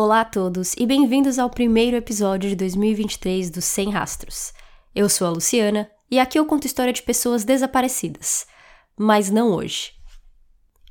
[0.00, 4.52] Olá a todos e bem-vindos ao primeiro episódio de 2023 do Sem Rastros.
[4.94, 8.46] Eu sou a Luciana e aqui eu conto história de pessoas desaparecidas,
[8.96, 9.94] mas não hoje.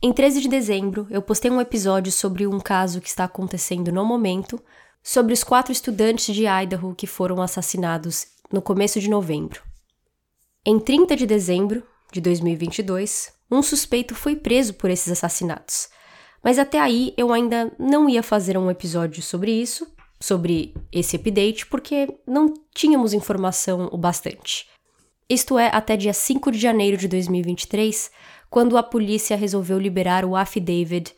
[0.04, 4.04] Em 13 de dezembro, eu postei um episódio sobre um caso que está acontecendo no
[4.04, 4.62] momento,
[5.01, 9.63] sobre os quatro estudantes de Idaho que foram assassinados no começo de novembro.
[10.65, 11.81] Em 30 de dezembro
[12.12, 15.87] de 2022, um suspeito foi preso por esses assassinatos.
[16.48, 19.85] Mas até aí eu ainda não ia fazer um episódio sobre isso,
[20.17, 24.65] sobre esse update, porque não tínhamos informação o bastante.
[25.29, 28.09] Isto é, até dia 5 de janeiro de 2023,
[28.49, 31.13] quando a polícia resolveu liberar o affidavit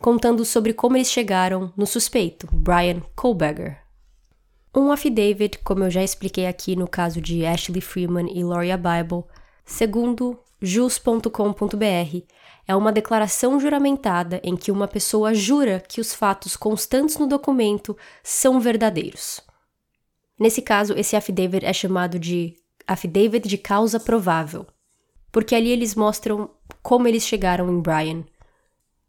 [0.00, 3.78] contando sobre como eles chegaram no suspeito, Brian Kohlberger.
[4.74, 9.22] Um affidavit, como eu já expliquei aqui no caso de Ashley Freeman e Gloria Bible,
[9.64, 12.26] segundo jus.com.br,
[12.66, 17.96] é uma declaração juramentada em que uma pessoa jura que os fatos constantes no documento
[18.22, 19.40] são verdadeiros.
[20.38, 22.54] Nesse caso, esse affidavit é chamado de
[22.86, 24.66] affidavit de causa provável,
[25.30, 26.50] porque ali eles mostram
[26.82, 28.24] como eles chegaram em Brian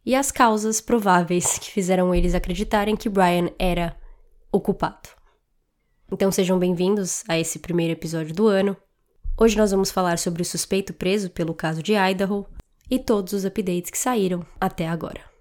[0.06, 3.96] e as causas prováveis que fizeram eles acreditarem que Brian era
[4.52, 5.10] o culpado.
[6.12, 8.78] Então sejam bem-vindos a esse primeiro episódio do ano.
[9.38, 12.46] Hoje nós vamos falar sobre o suspeito preso pelo caso de Idaho
[12.90, 15.34] e todos os updates que saíram até agora.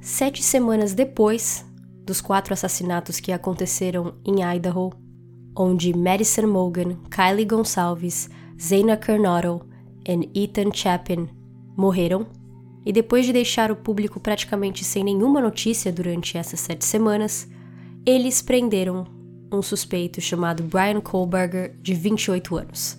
[0.00, 1.66] Sete semanas depois
[2.06, 4.92] dos quatro assassinatos que aconteceram em Idaho,
[5.56, 8.28] onde Madison Morgan, Kylie Gonçalves,
[8.60, 9.62] Zaina Kernottle
[10.06, 11.28] e Ethan Chapin
[11.76, 12.26] morreram,
[12.84, 17.48] e depois de deixar o público praticamente sem nenhuma notícia durante essas sete semanas,
[18.04, 19.04] eles prenderam
[19.52, 22.98] um suspeito chamado Brian Kohlberger, de 28 anos.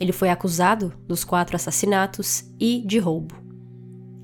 [0.00, 3.36] Ele foi acusado dos quatro assassinatos e de roubo.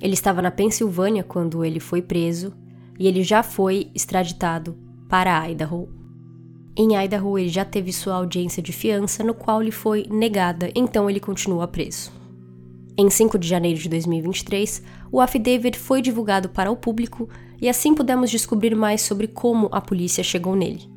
[0.00, 2.52] Ele estava na Pensilvânia quando ele foi preso
[2.98, 4.76] e ele já foi extraditado
[5.08, 5.97] para Idaho.
[6.80, 11.10] Em Idaho, ele já teve sua audiência de fiança, no qual lhe foi negada, então
[11.10, 12.12] ele continua preso.
[12.96, 17.28] Em 5 de janeiro de 2023, o affidavit foi divulgado para o público
[17.60, 20.88] e assim pudemos descobrir mais sobre como a polícia chegou nele.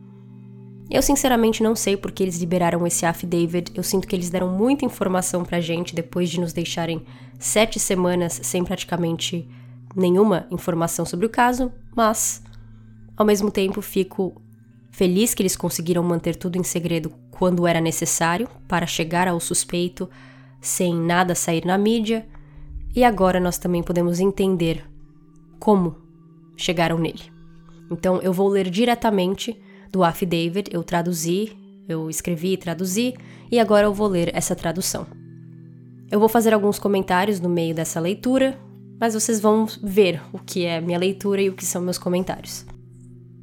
[0.88, 4.86] Eu sinceramente não sei porque eles liberaram esse affidavit, eu sinto que eles deram muita
[4.86, 7.04] informação pra gente depois de nos deixarem
[7.40, 9.50] sete semanas sem praticamente
[9.96, 12.44] nenhuma informação sobre o caso, mas
[13.18, 14.41] ao mesmo tempo fico
[14.92, 20.10] feliz que eles conseguiram manter tudo em segredo quando era necessário para chegar ao suspeito
[20.62, 22.28] sem nada sair na mídia,
[22.96, 24.86] e agora nós também podemos entender
[25.60, 25.96] como
[26.56, 27.24] chegaram nele.
[27.90, 29.60] Então eu vou ler diretamente
[29.92, 33.16] do affidavit, eu traduzi, eu escrevi e traduzi,
[33.50, 35.08] e agora eu vou ler essa tradução.
[36.12, 38.60] Eu vou fazer alguns comentários no meio dessa leitura,
[39.00, 42.66] mas vocês vão ver o que é minha leitura e o que são meus comentários.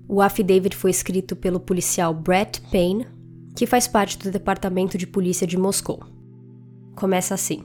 [0.09, 3.07] O affidavit foi escrito pelo policial Brett Payne,
[3.55, 6.03] que faz parte do Departamento de Polícia de Moscou.
[6.97, 7.63] Começa assim: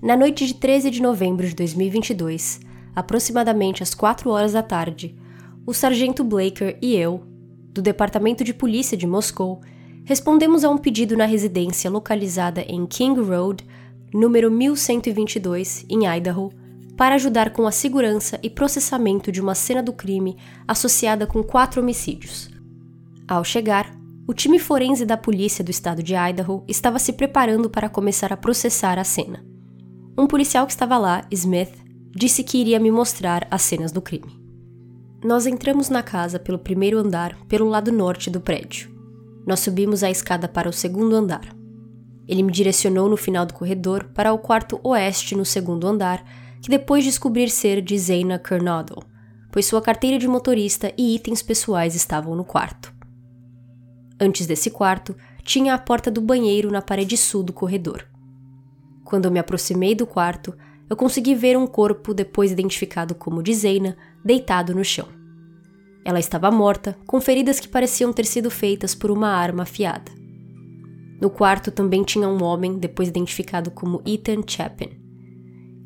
[0.00, 2.60] Na noite de 13 de novembro de 2022,
[2.96, 5.14] aproximadamente às 4 horas da tarde,
[5.66, 7.22] o sargento Blaker e eu
[7.70, 9.60] do Departamento de Polícia de Moscou,
[10.04, 13.64] respondemos a um pedido na residência localizada em King Road,
[14.12, 16.50] número 1122, em Idaho,
[17.00, 20.36] para ajudar com a segurança e processamento de uma cena do crime
[20.68, 22.50] associada com quatro homicídios.
[23.26, 23.90] Ao chegar,
[24.28, 28.36] o time forense da polícia do estado de Idaho estava se preparando para começar a
[28.36, 29.42] processar a cena.
[30.18, 31.72] Um policial que estava lá, Smith,
[32.14, 34.38] disse que iria me mostrar as cenas do crime.
[35.24, 38.94] Nós entramos na casa pelo primeiro andar, pelo lado norte do prédio.
[39.46, 41.56] Nós subimos a escada para o segundo andar.
[42.28, 46.22] Ele me direcionou no final do corredor para o quarto oeste no segundo andar,
[46.60, 49.02] que depois descobrir ser de Zaina Kernodle,
[49.50, 52.94] pois sua carteira de motorista e itens pessoais estavam no quarto.
[54.20, 58.06] Antes desse quarto, tinha a porta do banheiro na parede sul do corredor.
[59.04, 60.54] Quando me aproximei do quarto,
[60.88, 65.08] eu consegui ver um corpo depois identificado como de Zeina deitado no chão.
[66.04, 70.10] Ela estava morta, com feridas que pareciam ter sido feitas por uma arma afiada.
[71.20, 74.99] No quarto também tinha um homem, depois identificado como Ethan Chapin.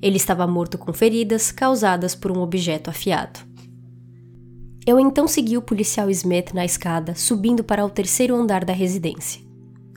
[0.04, 3.40] Ele estava morto com feridas causadas por um objeto afiado.
[4.86, 9.40] Eu então segui o policial Smith na escada, subindo para o terceiro andar da residência.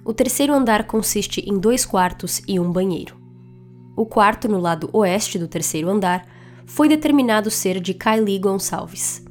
[0.06, 3.18] O terceiro andar consiste em dois quartos e um banheiro.
[3.98, 6.25] o quarto no lado oeste do terceiro andar
[6.65, 9.25] foi determinado ser de Kylie Gonçalves.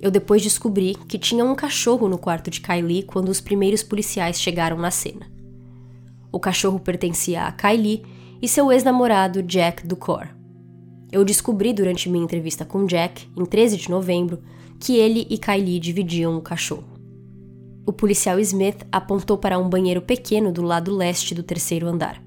[0.00, 4.40] Eu depois descobri que tinha um cachorro no quarto de Kylie quando os primeiros policiais
[4.40, 5.26] chegaram na cena.
[6.30, 8.04] O cachorro pertencia a Kylie
[8.40, 10.28] e seu ex-namorado Jack Ducor.
[11.10, 14.42] Eu descobri durante minha entrevista com Jack, em 13 de novembro,
[14.78, 16.98] que ele e Kylie dividiam o cachorro.
[17.86, 22.22] O policial Smith apontou para um banheiro pequeno do lado leste do terceiro andar.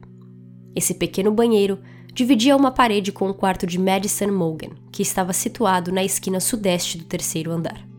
[0.75, 1.79] Esse pequeno banheiro
[2.13, 6.97] dividia uma parede com o quarto de Madison Mogan, que estava situado na esquina sudeste
[6.97, 7.90] do terceiro andar.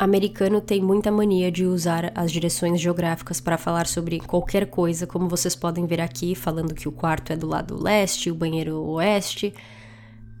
[0.00, 5.28] Americano tem muita mania de usar as direções geográficas para falar sobre qualquer coisa, como
[5.28, 9.52] vocês podem ver aqui, falando que o quarto é do lado leste, o banheiro oeste.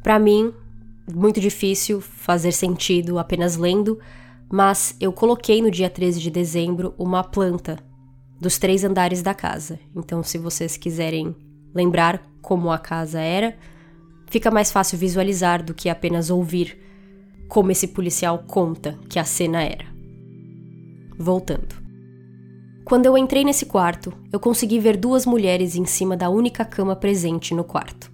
[0.02, 0.50] Para mim,
[1.14, 3.98] muito difícil fazer sentido apenas lendo,
[4.50, 7.78] mas eu coloquei no dia 13 de dezembro uma planta
[8.40, 9.78] dos três andares da casa.
[9.94, 11.36] Então, se vocês quiserem
[11.74, 13.54] lembrar como a casa era,
[14.26, 16.89] fica mais fácil visualizar do que apenas ouvir
[17.50, 19.84] como esse policial conta que a cena era.
[21.18, 21.74] Voltando.
[22.84, 26.94] Quando eu entrei nesse quarto, eu consegui ver duas mulheres em cima da única cama
[26.94, 28.10] presente no quarto.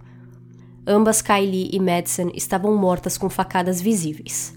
[0.87, 4.55] Ambas Kylie e Madison estavam mortas com facadas visíveis.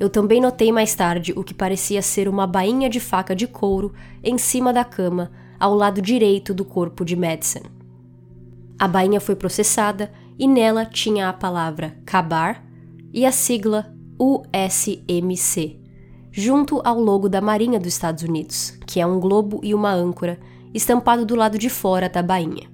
[0.00, 3.92] Eu também notei mais tarde o que parecia ser uma bainha de faca de couro
[4.24, 5.30] em cima da cama,
[5.60, 7.62] ao lado direito do corpo de Madison.
[8.78, 12.71] A bainha foi processada e nela tinha a palavra Cabar
[13.12, 15.78] e a sigla USMC,
[16.30, 20.38] junto ao logo da Marinha dos Estados Unidos, que é um globo e uma âncora
[20.72, 22.70] estampado do lado de fora da bainha.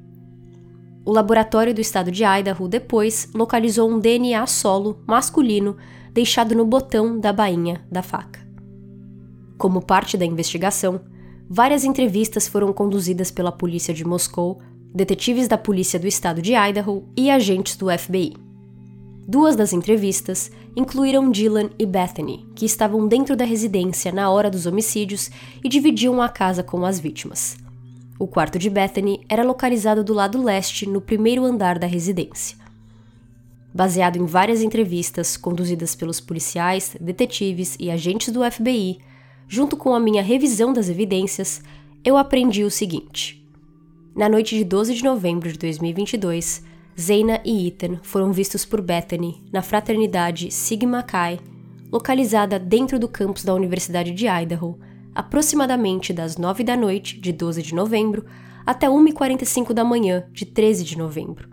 [1.05, 5.76] O laboratório do estado de Idaho depois localizou um DNA solo masculino
[6.12, 8.46] deixado no botão da bainha da faca.
[9.56, 11.00] Como parte da investigação,
[11.49, 14.61] várias entrevistas foram conduzidas pela polícia de Moscou
[14.94, 18.48] detetives da polícia do estado de Idaho e agentes do FBI.
[19.30, 24.64] Duas das entrevistas incluíram Dylan e Bethany, que estavam dentro da residência na hora dos
[24.64, 25.30] homicídios
[25.62, 27.58] e dividiam a casa com as vítimas.
[28.19, 32.56] O quarto de Bethany era localizado do lado leste, no primeiro andar da residência.
[33.75, 38.98] Baseado em várias entrevistas conduzidas pelos policiais, detetives e agentes do FBI,
[39.46, 41.60] junto com a minha revisão das evidências,
[42.02, 43.46] eu aprendi o seguinte:
[44.16, 46.66] na noite de 12 de novembro de 2022,
[47.00, 51.39] Zayna e Ethan foram vistos por Bethany na fraternidade Sigma Chi,
[51.93, 54.77] localizada dentro do campus da Universidade de Idaho,
[55.15, 58.25] aproximadamente das 9 da noite de 12 de novembro
[58.67, 61.49] até 1h45 da manhã de 13 de novembro.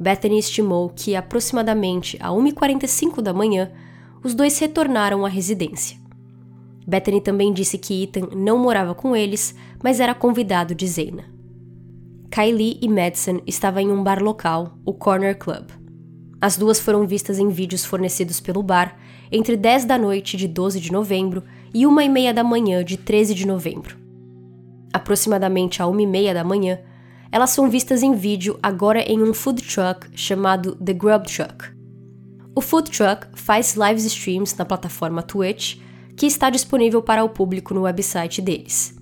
[0.00, 3.70] Bethany estimou que aproximadamente a 1h45 da manhã
[4.24, 5.98] os dois retornaram à residência.
[6.86, 9.54] Bethany também disse que Ethan não morava com eles,
[9.84, 11.31] mas era convidado de Zayna.
[12.32, 15.66] Kylie e Madison estavam em um bar local, o Corner Club.
[16.40, 18.96] As duas foram vistas em vídeos fornecidos pelo bar
[19.30, 21.42] entre 10 da noite de 12 de novembro
[21.74, 23.98] e 1 e meia da manhã de 13 de novembro.
[24.94, 26.80] Aproximadamente a 1 e meia da manhã,
[27.30, 31.66] elas são vistas em vídeo agora em um food truck chamado The Grub Truck.
[32.56, 35.76] O food truck faz live streams na plataforma Twitch,
[36.16, 38.96] que está disponível para o público no website deles.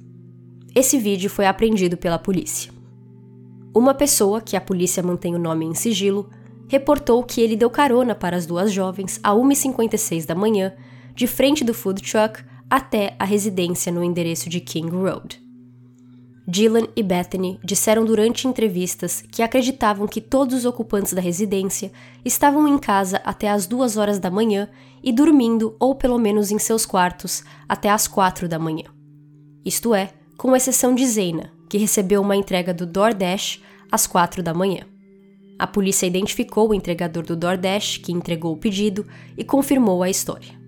[0.74, 2.79] Esse vídeo foi apreendido pela polícia.
[3.74, 6.28] Uma pessoa, que a polícia mantém o nome em sigilo,
[6.68, 10.72] reportou que ele deu carona para as duas jovens a 1h56 da manhã,
[11.14, 15.40] de frente do food truck até a residência no endereço de King Road.
[16.46, 21.92] Dylan e Bethany disseram durante entrevistas que acreditavam que todos os ocupantes da residência
[22.24, 24.68] estavam em casa até as duas horas da manhã
[25.02, 28.84] e dormindo, ou pelo menos em seus quartos, até as quatro da manhã.
[29.64, 34.52] Isto é, com exceção de Zena, que recebeu uma entrega do DoorDash às 4 da
[34.52, 34.80] manhã.
[35.56, 39.06] A polícia identificou o entregador do DoorDash que entregou o pedido
[39.38, 40.58] e confirmou a história.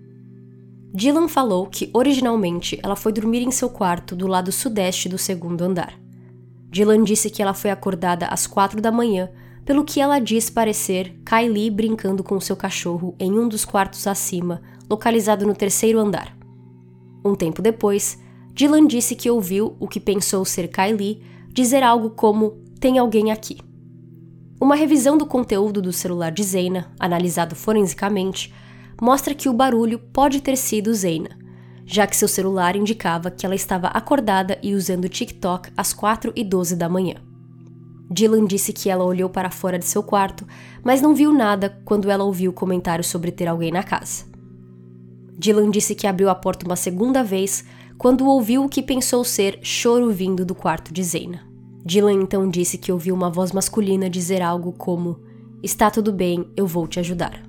[0.93, 5.63] Dylan falou que originalmente ela foi dormir em seu quarto do lado sudeste do segundo
[5.63, 5.93] andar.
[6.69, 9.29] Dylan disse que ela foi acordada às quatro da manhã,
[9.65, 14.61] pelo que ela diz parecer Kylie brincando com seu cachorro em um dos quartos acima,
[14.89, 16.37] localizado no terceiro andar.
[17.25, 18.19] Um tempo depois,
[18.53, 23.57] Dylan disse que ouviu o que pensou ser Kylie dizer algo como: Tem alguém aqui.
[24.61, 28.53] Uma revisão do conteúdo do celular de Zena, analisado forensicamente,
[29.01, 31.31] mostra que o barulho pode ter sido Zena,
[31.83, 36.31] já que seu celular indicava que ela estava acordada e usando o TikTok às 4
[36.35, 37.15] e 12 da manhã.
[38.09, 40.45] Dylan disse que ela olhou para fora de seu quarto,
[40.83, 44.25] mas não viu nada quando ela ouviu comentários sobre ter alguém na casa.
[45.37, 47.65] Dylan disse que abriu a porta uma segunda vez
[47.97, 51.41] quando ouviu o que pensou ser choro vindo do quarto de Zena.
[51.85, 55.19] Dylan então disse que ouviu uma voz masculina dizer algo como:
[55.61, 57.43] Está tudo bem, eu vou te ajudar.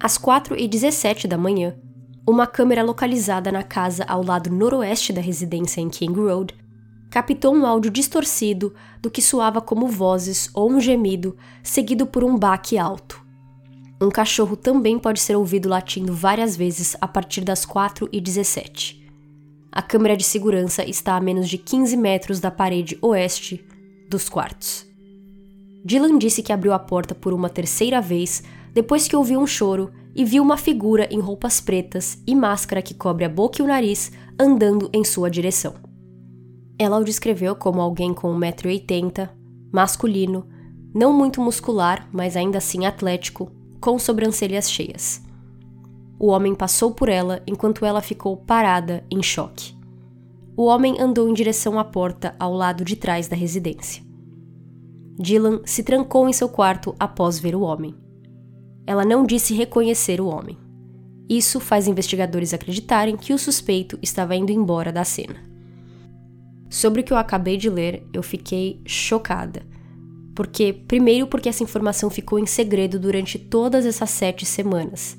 [0.00, 1.76] Às 4 e 17 da manhã,
[2.26, 6.54] uma câmera localizada na casa ao lado noroeste da residência em King Road
[7.10, 12.36] captou um áudio distorcido do que soava como vozes ou um gemido, seguido por um
[12.36, 13.24] baque alto.
[14.00, 19.07] Um cachorro também pode ser ouvido latindo várias vezes a partir das 4 e 17.
[19.70, 23.64] A câmera de segurança está a menos de 15 metros da parede oeste
[24.08, 24.86] dos quartos.
[25.84, 29.90] Dylan disse que abriu a porta por uma terceira vez depois que ouviu um choro
[30.14, 33.68] e viu uma figura em roupas pretas e máscara que cobre a boca e o
[33.68, 35.74] nariz andando em sua direção.
[36.78, 39.28] Ela o descreveu como alguém com 1,80m,
[39.72, 40.46] masculino,
[40.94, 45.22] não muito muscular, mas ainda assim atlético, com sobrancelhas cheias.
[46.18, 49.76] O homem passou por ela enquanto ela ficou parada em choque.
[50.56, 54.02] O homem andou em direção à porta ao lado de trás da residência.
[55.16, 57.94] Dylan se trancou em seu quarto após ver o homem.
[58.84, 60.58] Ela não disse reconhecer o homem.
[61.28, 65.36] Isso faz investigadores acreditarem que o suspeito estava indo embora da cena.
[66.68, 69.62] Sobre o que eu acabei de ler, eu fiquei chocada.
[70.34, 75.16] Porque, primeiro, porque essa informação ficou em segredo durante todas essas sete semanas.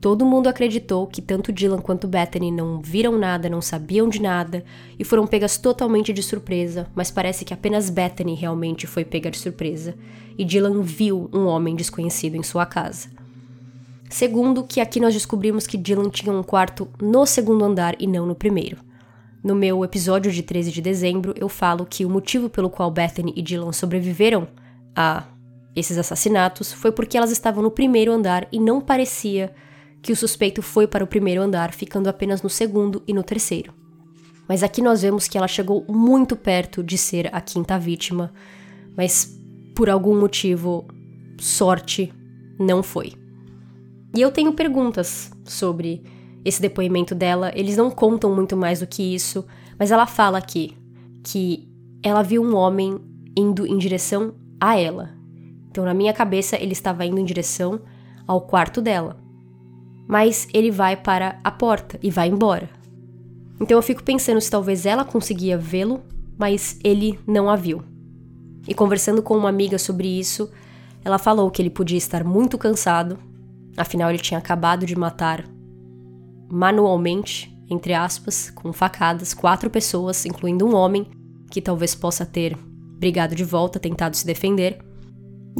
[0.00, 4.64] Todo mundo acreditou que tanto Dylan quanto Bethany não viram nada, não sabiam de nada
[4.96, 9.38] e foram pegas totalmente de surpresa, mas parece que apenas Bethany realmente foi pega de
[9.38, 9.96] surpresa
[10.38, 13.08] e Dylan viu um homem desconhecido em sua casa.
[14.08, 18.24] Segundo, que aqui nós descobrimos que Dylan tinha um quarto no segundo andar e não
[18.24, 18.78] no primeiro.
[19.42, 23.32] No meu episódio de 13 de dezembro, eu falo que o motivo pelo qual Bethany
[23.36, 24.46] e Dylan sobreviveram
[24.94, 25.24] a
[25.74, 29.52] esses assassinatos foi porque elas estavam no primeiro andar e não parecia
[30.02, 33.72] que o suspeito foi para o primeiro andar, ficando apenas no segundo e no terceiro.
[34.48, 38.32] Mas aqui nós vemos que ela chegou muito perto de ser a quinta vítima,
[38.96, 39.38] mas
[39.74, 40.86] por algum motivo,
[41.38, 42.12] sorte,
[42.58, 43.12] não foi.
[44.16, 46.02] E eu tenho perguntas sobre
[46.44, 49.44] esse depoimento dela, eles não contam muito mais do que isso,
[49.78, 50.74] mas ela fala aqui
[51.22, 51.68] que
[52.02, 52.98] ela viu um homem
[53.36, 55.10] indo em direção a ela.
[55.70, 57.80] Então, na minha cabeça, ele estava indo em direção
[58.26, 59.27] ao quarto dela.
[60.08, 62.68] Mas ele vai para a porta e vai embora.
[63.60, 66.00] Então eu fico pensando se talvez ela conseguia vê-lo,
[66.38, 67.82] mas ele não a viu.
[68.66, 70.50] E conversando com uma amiga sobre isso,
[71.04, 73.18] ela falou que ele podia estar muito cansado,
[73.76, 75.44] afinal ele tinha acabado de matar
[76.50, 81.06] manualmente, entre aspas, com facadas, quatro pessoas, incluindo um homem,
[81.50, 82.56] que talvez possa ter
[82.98, 84.78] brigado de volta, tentado se defender.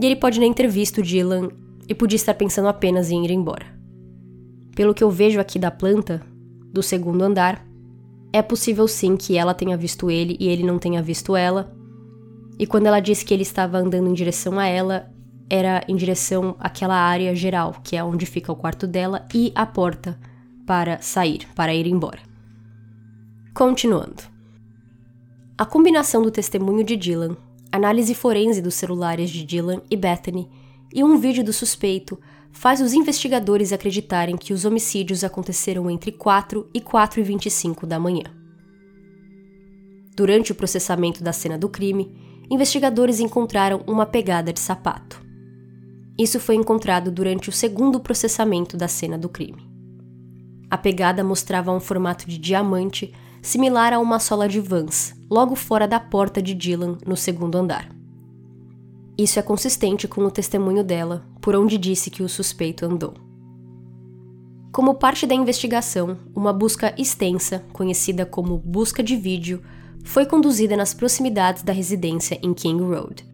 [0.00, 1.50] E ele pode nem ter visto Dylan
[1.88, 3.77] e podia estar pensando apenas em ir embora.
[4.78, 6.22] Pelo que eu vejo aqui da planta,
[6.72, 7.66] do segundo andar,
[8.32, 11.76] é possível sim que ela tenha visto ele e ele não tenha visto ela.
[12.56, 15.12] E quando ela disse que ele estava andando em direção a ela,
[15.50, 19.66] era em direção àquela área geral, que é onde fica o quarto dela e a
[19.66, 20.16] porta
[20.64, 22.20] para sair, para ir embora.
[23.52, 24.22] Continuando.
[25.58, 27.36] A combinação do testemunho de Dylan,
[27.72, 30.48] análise forense dos celulares de Dylan e Bethany
[30.94, 32.16] e um vídeo do suspeito
[32.58, 38.00] faz os investigadores acreditarem que os homicídios aconteceram entre 4 e 4 e 25 da
[38.00, 38.24] manhã.
[40.16, 42.12] Durante o processamento da cena do crime,
[42.50, 45.24] investigadores encontraram uma pegada de sapato.
[46.18, 49.62] Isso foi encontrado durante o segundo processamento da cena do crime.
[50.68, 55.86] A pegada mostrava um formato de diamante, similar a uma sola de Vans, logo fora
[55.86, 57.97] da porta de Dylan, no segundo andar.
[59.18, 63.14] Isso é consistente com o testemunho dela, por onde disse que o suspeito andou.
[64.70, 69.60] Como parte da investigação, uma busca extensa, conhecida como busca de vídeo,
[70.04, 73.26] foi conduzida nas proximidades da residência em King Road.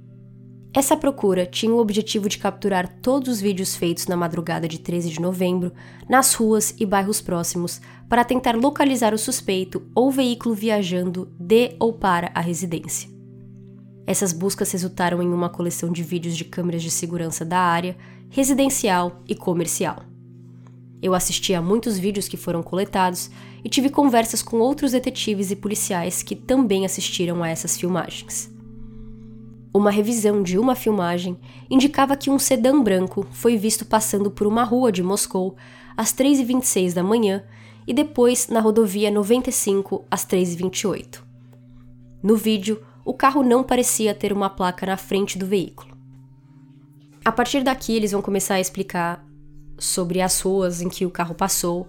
[0.73, 5.11] Essa procura tinha o objetivo de capturar todos os vídeos feitos na madrugada de 13
[5.11, 5.71] de novembro,
[6.09, 11.93] nas ruas e bairros próximos, para tentar localizar o suspeito ou veículo viajando de ou
[11.93, 13.14] para a residência.
[14.07, 17.97] Essas buscas resultaram em uma coleção de vídeos de câmeras de segurança da área,
[18.29, 20.03] residencial e comercial.
[21.03, 23.31] Eu assisti a muitos vídeos que foram coletados
[23.63, 28.51] e tive conversas com outros detetives e policiais que também assistiram a essas filmagens.
[29.73, 31.37] Uma revisão de uma filmagem
[31.69, 35.57] indicava que um sedã branco foi visto passando por uma rua de Moscou
[35.97, 37.43] às 3h26 da manhã
[37.87, 41.21] e depois na rodovia 95 às 3h28.
[42.23, 45.95] No vídeo, o carro não parecia ter uma placa na frente do veículo.
[47.25, 49.25] A partir daqui, eles vão começar a explicar
[49.79, 51.89] sobre as ruas em que o carro passou,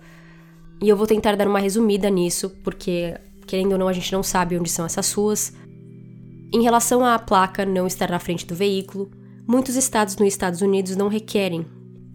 [0.81, 3.17] e eu vou tentar dar uma resumida nisso, porque,
[3.48, 5.53] querendo ou não, a gente não sabe onde são essas ruas,
[6.53, 9.12] Em relação à placa não estar na frente do veículo,
[9.45, 11.65] muitos estados nos Estados Unidos não requerem,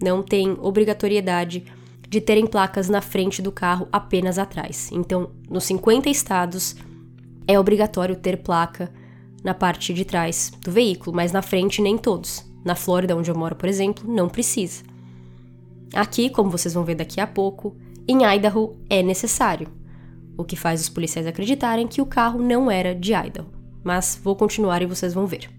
[0.02, 1.64] não têm obrigatoriedade
[2.08, 4.90] de terem placas na frente do carro apenas atrás.
[4.92, 6.74] Então, nos 50 estados
[7.46, 8.90] é obrigatório ter placa
[9.42, 12.44] na parte de trás do veículo, mas na frente nem todos.
[12.64, 14.82] Na Flórida, onde eu moro, por exemplo, não precisa.
[15.94, 17.74] Aqui, como vocês vão ver daqui a pouco,
[18.06, 19.68] em Idaho é necessário,
[20.36, 23.48] o que faz os policiais acreditarem que o carro não era de Idaho.
[23.82, 25.50] Mas vou continuar e vocês vão ver.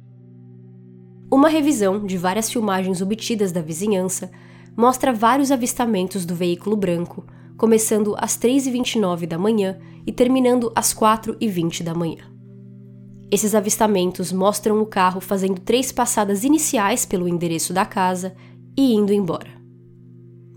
[1.32, 4.30] Uma revisão de várias filmagens obtidas da vizinhança
[4.76, 7.26] mostra vários avistamentos do veículo branco,
[7.62, 12.24] começando às 3h29 da manhã e terminando às 4h20 da manhã.
[13.30, 18.34] Esses avistamentos mostram o carro fazendo três passadas iniciais pelo endereço da casa
[18.76, 19.52] e indo embora.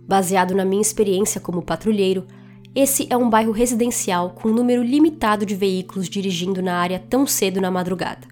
[0.09, 2.27] Baseado na minha experiência como patrulheiro,
[2.75, 7.27] esse é um bairro residencial com um número limitado de veículos dirigindo na área tão
[7.27, 8.27] cedo na madrugada.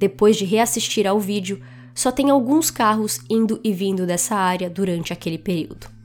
[0.00, 1.60] Depois de reassistir ao vídeo,
[1.94, 5.97] só tem alguns carros indo e vindo dessa área durante aquele período.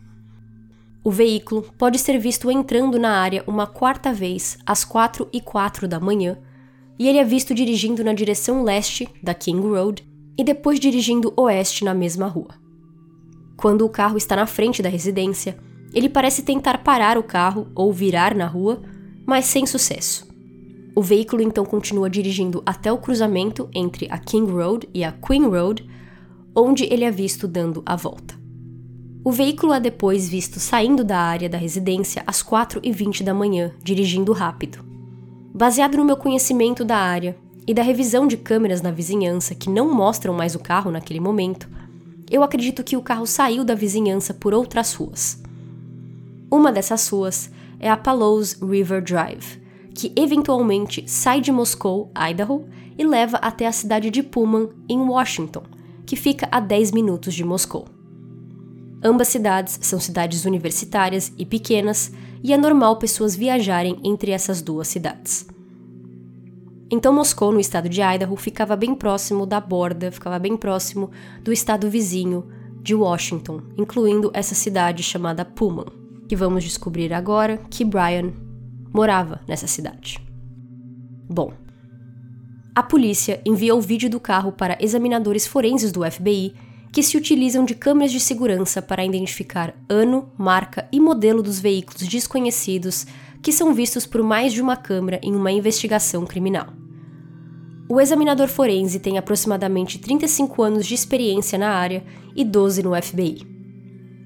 [1.03, 5.85] O veículo pode ser visto entrando na área uma quarta vez às 4 e 4
[5.85, 6.37] da manhã,
[6.97, 10.07] e ele é visto dirigindo na direção leste da King Road
[10.37, 12.55] e depois dirigindo oeste na mesma rua.
[13.57, 15.57] Quando o carro está na frente da residência,
[15.93, 18.81] ele parece tentar parar o carro ou virar na rua,
[19.25, 20.25] mas sem sucesso.
[20.95, 25.47] O veículo então continua dirigindo até o cruzamento entre a King Road e a Queen
[25.47, 25.85] Road,
[26.55, 28.42] onde ele é visto dando a volta.
[29.25, 34.33] O veículo é depois visto saindo da área da residência às 4h20 da manhã, dirigindo
[34.33, 34.83] rápido.
[35.53, 37.33] Baseado no meu conhecimento da área
[37.65, 41.69] e da revisão de câmeras na vizinhança que não mostram mais o carro naquele momento,
[42.29, 45.41] eu acredito que o carro saiu da vizinhança por outras ruas.
[46.51, 47.49] Uma dessas ruas
[47.79, 49.57] é a Palos River Drive,
[49.95, 52.65] que eventualmente sai de Moscou, Idaho,
[52.97, 55.63] e leva até a cidade de Pullman, em Washington,
[56.05, 57.92] que fica a 10 minutos de Moscou.
[59.03, 62.11] Ambas cidades são cidades universitárias e pequenas,
[62.41, 65.45] e é normal pessoas viajarem entre essas duas cidades.
[66.89, 71.11] Então, Moscou, no estado de Idaho, ficava bem próximo da borda, ficava bem próximo
[71.43, 72.47] do estado vizinho
[72.81, 75.87] de Washington, incluindo essa cidade chamada Pullman,
[76.29, 78.31] que vamos descobrir agora que Brian
[78.93, 80.19] morava nessa cidade.
[81.29, 81.53] Bom,
[82.75, 86.53] a polícia enviou o vídeo do carro para examinadores forenses do FBI
[86.93, 92.07] que se utilizam de câmeras de segurança para identificar ano, marca e modelo dos veículos
[92.07, 93.07] desconhecidos
[93.41, 96.67] que são vistos por mais de uma câmera em uma investigação criminal.
[97.89, 102.03] O examinador forense tem aproximadamente 35 anos de experiência na área
[102.35, 103.41] e 12 no FBI.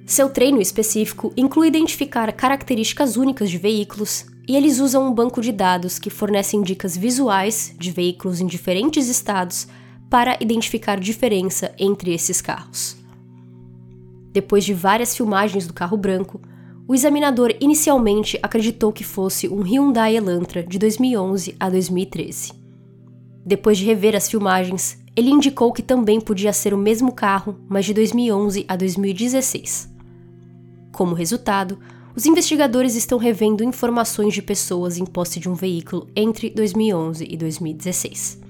[0.05, 5.51] Seu treino específico inclui identificar características únicas de veículos, e eles usam um banco de
[5.51, 9.67] dados que fornecem dicas visuais de veículos em diferentes estados
[10.09, 12.97] para identificar diferença entre esses carros.
[14.31, 16.39] Depois de várias filmagens do carro branco,
[16.87, 22.53] o examinador inicialmente acreditou que fosse um Hyundai Elantra de 2011 a 2013.
[23.45, 27.85] Depois de rever as filmagens, ele indicou que também podia ser o mesmo carro, mas
[27.85, 29.89] de 2011 a 2016.
[30.93, 31.77] Como resultado,
[32.15, 37.35] os investigadores estão revendo informações de pessoas em posse de um veículo entre 2011 e
[37.35, 38.46] 2016.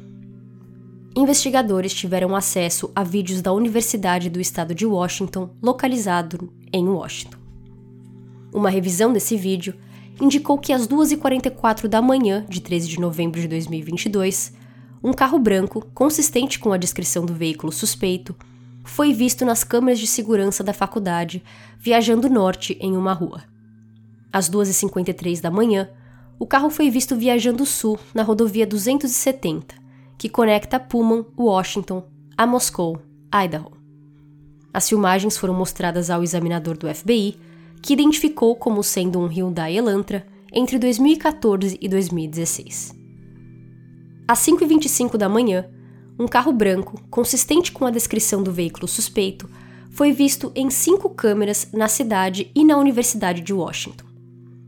[1.18, 7.40] Investigadores tiveram acesso a vídeos da Universidade do Estado de Washington, localizado em Washington.
[8.54, 9.74] Uma revisão desse vídeo
[10.22, 14.54] indicou que às 2h44 da manhã de 13 de novembro de 2022,
[15.04, 18.36] um carro branco, consistente com a descrição do veículo suspeito,
[18.84, 21.44] foi visto nas câmeras de segurança da faculdade,
[21.80, 23.42] viajando norte em uma rua.
[24.32, 25.90] Às 2h53 da manhã,
[26.38, 29.87] o carro foi visto viajando sul na rodovia 270,
[30.18, 32.04] que conecta Pullman, Washington,
[32.36, 33.00] a Moscou,
[33.34, 33.72] Idaho.
[34.74, 37.38] As filmagens foram mostradas ao examinador do FBI,
[37.82, 42.96] que identificou como sendo um Hyundai Elantra entre 2014 e 2016.
[44.28, 45.70] Às 5h25 da manhã,
[46.20, 49.50] um carro branco, consistente com a descrição do veículo suspeito,
[49.92, 54.06] foi visto em cinco câmeras na cidade e na Universidade de Washington.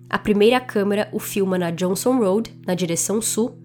[0.10, 3.59] A primeira câmera o filma na Johnson Road, na direção sul,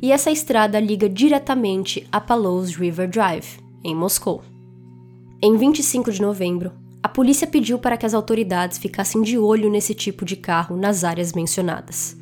[0.00, 4.42] e essa estrada liga diretamente a Palos River Drive, em Moscou.
[5.42, 9.94] Em 25 de novembro, a polícia pediu para que as autoridades ficassem de olho nesse
[9.94, 12.16] tipo de carro nas áreas mencionadas.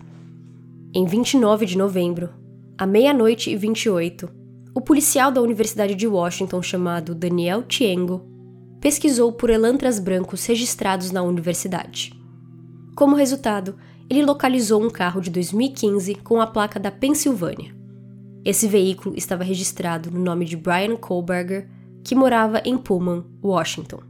[0.92, 2.30] Em 29 de novembro,
[2.76, 4.28] à meia-noite e 28,
[4.74, 8.28] o policial da Universidade de Washington chamado Daniel Tiengo
[8.80, 12.12] pesquisou por elantras brancos registrados na universidade.
[12.94, 13.76] Como resultado,
[14.08, 17.74] ele localizou um carro de 2015 com a placa da Pensilvânia.
[18.44, 21.68] Esse veículo estava registrado no nome de Brian Kohlberger,
[22.04, 24.00] que morava em Pullman, Washington.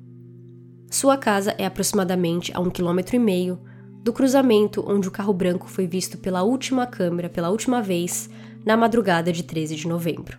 [0.90, 3.60] Sua casa é aproximadamente a um quilômetro e meio
[4.02, 8.28] do cruzamento onde o carro branco foi visto pela última câmera pela última vez
[8.64, 10.38] na madrugada de 13 de novembro.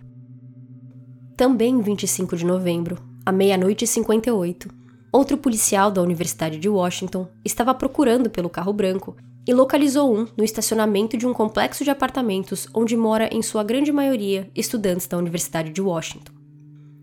[1.38, 4.70] Também 25 de novembro, à meia-noite e 58,
[5.12, 9.16] outro policial da Universidade de Washington estava procurando pelo carro branco
[9.48, 13.92] e localizou um no estacionamento de um complexo de apartamentos onde mora, em sua grande
[13.92, 16.34] maioria, estudantes da Universidade de Washington.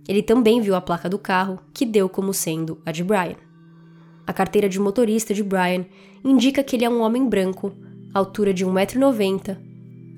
[0.08, 3.36] Ele também viu a placa do carro, que deu como sendo a de Brian.
[4.26, 5.84] A carteira de motorista de Brian
[6.24, 7.72] indica que ele é um homem branco,
[8.12, 9.56] altura de 1,90m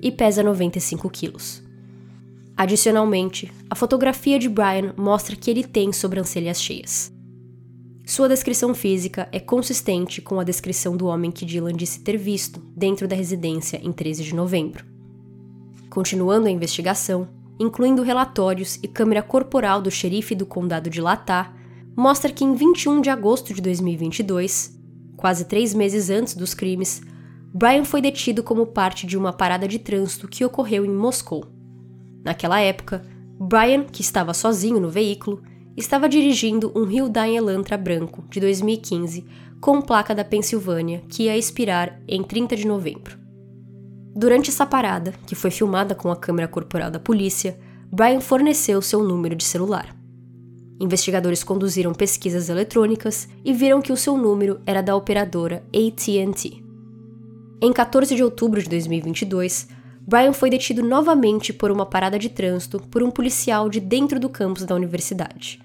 [0.01, 1.63] e pesa 95 quilos.
[2.57, 7.14] Adicionalmente, a fotografia de Brian mostra que ele tem sobrancelhas cheias.
[8.05, 12.61] Sua descrição física é consistente com a descrição do homem que Dylan disse ter visto
[12.75, 14.85] dentro da residência em 13 de novembro.
[15.89, 17.27] Continuando a investigação,
[17.59, 21.51] incluindo relatórios e câmera corporal do xerife do condado de Latah,
[21.97, 24.79] mostra que em 21 de agosto de 2022,
[25.17, 27.01] quase três meses antes dos crimes,
[27.51, 31.47] Brian foi detido como parte de uma parada de trânsito que ocorreu em Moscou.
[32.23, 33.01] Naquela época,
[33.39, 35.41] Brian, que estava sozinho no veículo,
[35.75, 39.25] estava dirigindo um Hyundai Elantra branco de 2015
[39.59, 43.17] com placa da Pensilvânia que ia expirar em 30 de novembro.
[44.15, 47.59] Durante essa parada, que foi filmada com a câmera corporal da polícia,
[47.91, 49.93] Brian forneceu seu número de celular.
[50.79, 56.63] Investigadores conduziram pesquisas eletrônicas e viram que o seu número era da operadora AT&T.
[57.61, 59.67] Em 14 de outubro de 2022,
[60.07, 64.29] Brian foi detido novamente por uma parada de trânsito por um policial de dentro do
[64.29, 65.64] campus da universidade.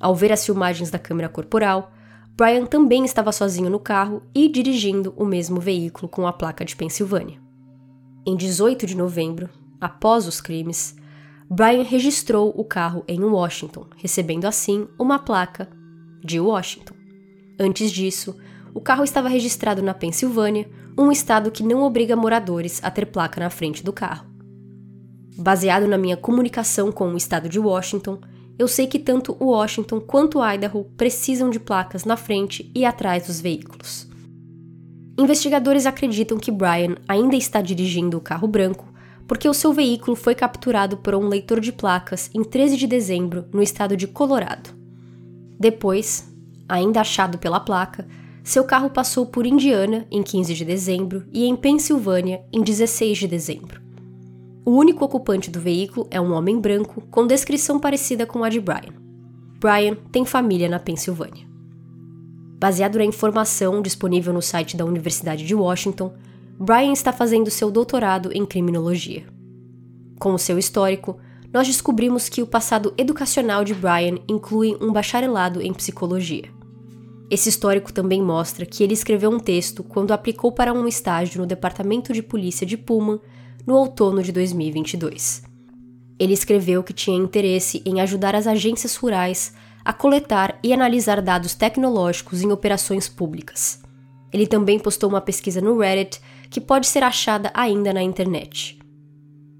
[0.00, 1.92] Ao ver as filmagens da câmera corporal,
[2.34, 6.74] Brian também estava sozinho no carro e dirigindo o mesmo veículo com a placa de
[6.74, 7.38] Pensilvânia.
[8.26, 10.96] Em 18 de novembro, após os crimes,
[11.50, 15.68] Brian registrou o carro em Washington, recebendo assim uma placa
[16.24, 16.94] de Washington.
[17.58, 18.34] Antes disso,
[18.72, 23.40] o carro estava registrado na Pensilvânia, um estado que não obriga moradores a ter placa
[23.40, 24.26] na frente do carro.
[25.36, 28.20] Baseado na minha comunicação com o estado de Washington,
[28.60, 33.40] eu sei que tanto Washington quanto Idaho precisam de placas na frente e atrás dos
[33.40, 34.06] veículos.
[35.18, 38.86] Investigadores acreditam que Brian ainda está dirigindo o carro branco
[39.26, 43.46] porque o seu veículo foi capturado por um leitor de placas em 13 de dezembro
[43.50, 44.68] no estado de Colorado.
[45.58, 46.30] Depois,
[46.68, 48.06] ainda achado pela placa,
[48.44, 53.26] seu carro passou por Indiana em 15 de dezembro e em Pensilvânia em 16 de
[53.26, 53.89] dezembro.
[54.64, 58.60] O único ocupante do veículo é um homem branco com descrição parecida com a de
[58.60, 58.92] Brian.
[59.58, 61.48] Brian tem família na Pensilvânia.
[62.58, 66.12] Baseado na informação disponível no site da Universidade de Washington,
[66.58, 69.24] Brian está fazendo seu doutorado em criminologia.
[70.18, 71.18] Com o seu histórico,
[71.50, 76.44] nós descobrimos que o passado educacional de Brian inclui um bacharelado em psicologia.
[77.30, 81.46] Esse histórico também mostra que ele escreveu um texto quando aplicou para um estágio no
[81.46, 83.20] Departamento de Polícia de Pullman
[83.66, 85.42] no outono de 2022.
[86.18, 91.54] Ele escreveu que tinha interesse em ajudar as agências rurais a coletar e analisar dados
[91.54, 93.80] tecnológicos em operações públicas.
[94.32, 96.20] Ele também postou uma pesquisa no Reddit
[96.50, 98.78] que pode ser achada ainda na internet.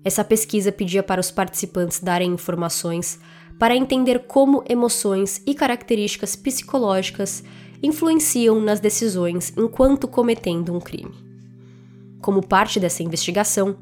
[0.04, 3.18] Essa pesquisa pedia para os participantes darem informações
[3.58, 7.44] para entender como emoções e características psicológicas
[7.82, 11.14] influenciam nas decisões enquanto cometendo um crime.
[12.20, 13.76] Como parte dessa investigação,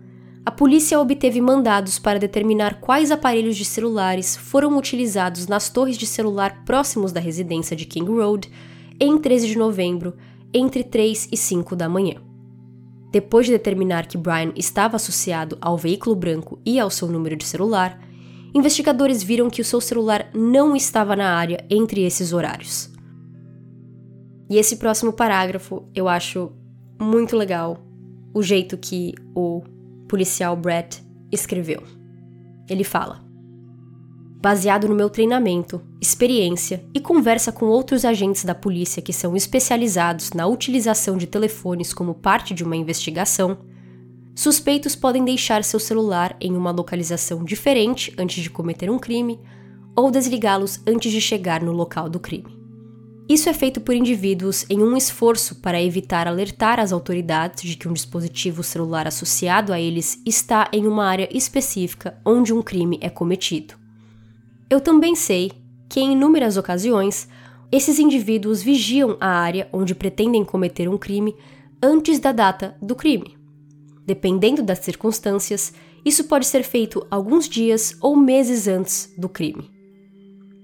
[0.48, 6.06] a polícia obteve mandados para determinar quais aparelhos de celulares foram utilizados nas torres de
[6.06, 8.50] celular próximos da residência de King Road
[8.98, 10.16] em 13 de novembro,
[10.54, 12.14] entre 3 e 5 da manhã.
[13.12, 17.44] Depois de determinar que Brian estava associado ao veículo branco e ao seu número de
[17.44, 18.00] celular,
[18.54, 22.90] investigadores viram que o seu celular não estava na área entre esses horários.
[24.48, 26.50] E esse próximo parágrafo eu acho
[26.98, 27.76] muito legal,
[28.32, 29.62] o jeito que o
[30.08, 31.82] policial Brett escreveu.
[32.68, 33.24] Ele fala:
[34.40, 40.32] Baseado no meu treinamento, experiência e conversa com outros agentes da polícia que são especializados
[40.32, 43.58] na utilização de telefones como parte de uma investigação,
[44.34, 49.40] suspeitos podem deixar seu celular em uma localização diferente antes de cometer um crime
[49.94, 52.57] ou desligá-los antes de chegar no local do crime.
[53.28, 57.86] Isso é feito por indivíduos em um esforço para evitar alertar as autoridades de que
[57.86, 63.10] um dispositivo celular associado a eles está em uma área específica onde um crime é
[63.10, 63.74] cometido.
[64.70, 65.52] Eu também sei
[65.90, 67.28] que, em inúmeras ocasiões,
[67.70, 71.36] esses indivíduos vigiam a área onde pretendem cometer um crime
[71.82, 73.36] antes da data do crime.
[74.06, 79.70] Dependendo das circunstâncias, Isso pode ser feito alguns dias ou meses antes do crime.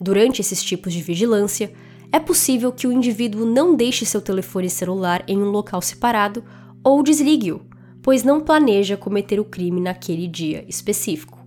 [0.01, 1.73] Durante esses tipos de vigilância,
[2.15, 6.45] é possível que o indivíduo não deixe seu telefone celular em um local separado
[6.81, 7.63] ou desligue-o,
[8.01, 11.45] pois não planeja cometer o crime naquele dia específico.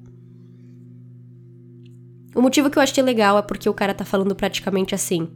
[2.36, 5.30] O motivo que eu achei legal é porque o cara tá falando praticamente assim: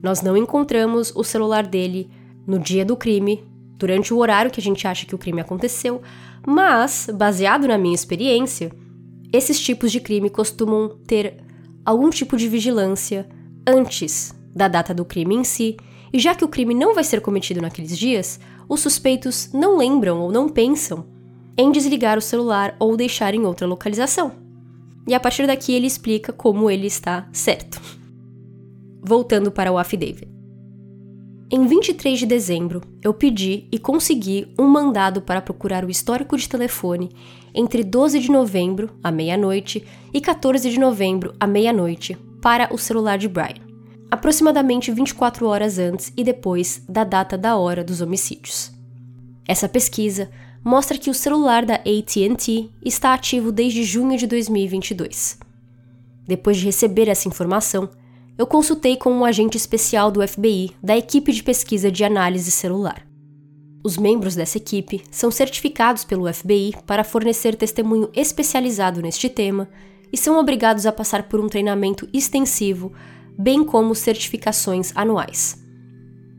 [0.00, 2.08] nós não encontramos o celular dele
[2.46, 3.42] no dia do crime,
[3.76, 6.00] durante o horário que a gente acha que o crime aconteceu,
[6.46, 8.70] mas, baseado na minha experiência,
[9.32, 11.42] esses tipos de crime costumam ter
[11.84, 13.28] algum tipo de vigilância
[13.66, 15.76] antes da data do crime em si,
[16.10, 20.18] e já que o crime não vai ser cometido naqueles dias, os suspeitos não lembram
[20.18, 21.04] ou não pensam
[21.58, 24.32] em desligar o celular ou deixar em outra localização.
[25.06, 27.80] E a partir daqui ele explica como ele está certo.
[29.02, 30.28] Voltando para o affidavit.
[31.48, 36.48] Em 23 de dezembro, eu pedi e consegui um mandado para procurar o histórico de
[36.48, 37.10] telefone
[37.54, 43.16] entre 12 de novembro, à meia-noite, e 14 de novembro, à meia-noite, para o celular
[43.16, 43.65] de Brian,
[44.10, 48.72] aproximadamente 24 horas antes e depois da data da hora dos homicídios.
[49.46, 50.30] Essa pesquisa
[50.64, 55.38] mostra que o celular da AT&T está ativo desde junho de 2022.
[56.26, 57.88] Depois de receber essa informação,
[58.36, 63.06] eu consultei com um agente especial do FBI da equipe de pesquisa de análise celular.
[63.82, 69.68] Os membros dessa equipe são certificados pelo FBI para fornecer testemunho especializado neste tema
[70.12, 72.92] e são obrigados a passar por um treinamento extensivo,
[73.38, 75.62] bem como certificações anuais.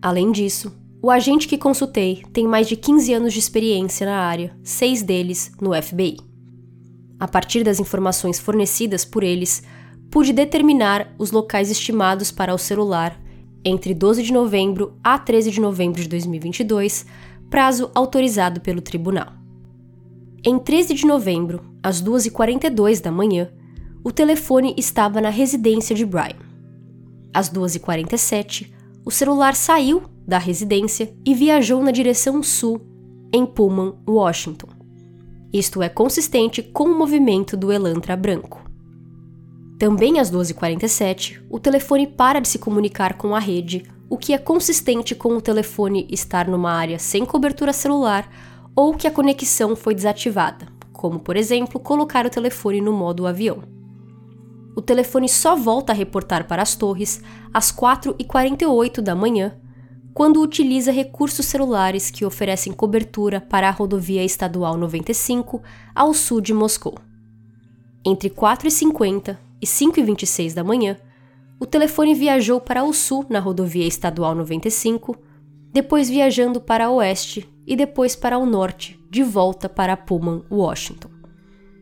[0.01, 4.55] Além disso, o agente que consultei tem mais de 15 anos de experiência na área,
[4.63, 6.17] seis deles no FBI.
[7.19, 9.63] A partir das informações fornecidas por eles,
[10.11, 13.19] pude determinar os locais estimados para o celular
[13.63, 17.05] entre 12 de novembro a 13 de novembro de 2022,
[17.49, 19.33] prazo autorizado pelo tribunal.
[20.43, 23.51] Em 13 de novembro, às 2h42 da manhã,
[24.03, 26.46] o telefone estava na residência de Brian.
[27.37, 28.71] Às 2h47,
[29.05, 32.81] o celular saiu da residência e viajou na direção sul,
[33.31, 34.69] em Pullman, Washington.
[35.53, 38.67] Isto é consistente com o movimento do Elantra branco.
[39.77, 44.39] Também às 12h47, o telefone para de se comunicar com a rede, o que é
[44.39, 48.27] consistente com o telefone estar numa área sem cobertura celular
[48.75, 53.76] ou que a conexão foi desativada, como por exemplo colocar o telefone no modo avião.
[54.77, 57.19] O telefone só volta a reportar para as torres
[57.51, 59.57] às 4h48 da manhã,
[60.13, 65.63] quando utiliza recursos celulares que oferecem cobertura para a rodovia estadual 95
[65.95, 66.93] ao sul de Moscou.
[68.05, 70.95] Entre 4h50 e 5h26 da manhã,
[71.59, 75.17] o telefone viajou para o sul na rodovia estadual 95,
[75.73, 81.09] depois viajando para o oeste e depois para o norte, de volta para Pullman, Washington.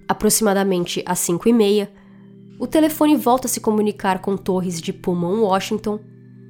[0.07, 1.89] Aproximadamente às 5h30,
[2.57, 5.99] o telefone volta a se comunicar com torres de Pullman, Washington,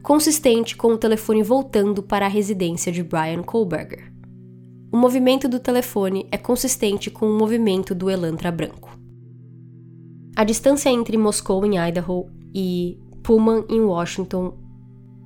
[0.04, 4.12] consistente com o telefone voltando para a residência de Brian Kohlberger.
[4.92, 8.98] O movimento do telefone é consistente com o movimento do Elantra branco.
[10.36, 14.54] A distância entre Moscou, em Idaho, e Pullman, em Washington,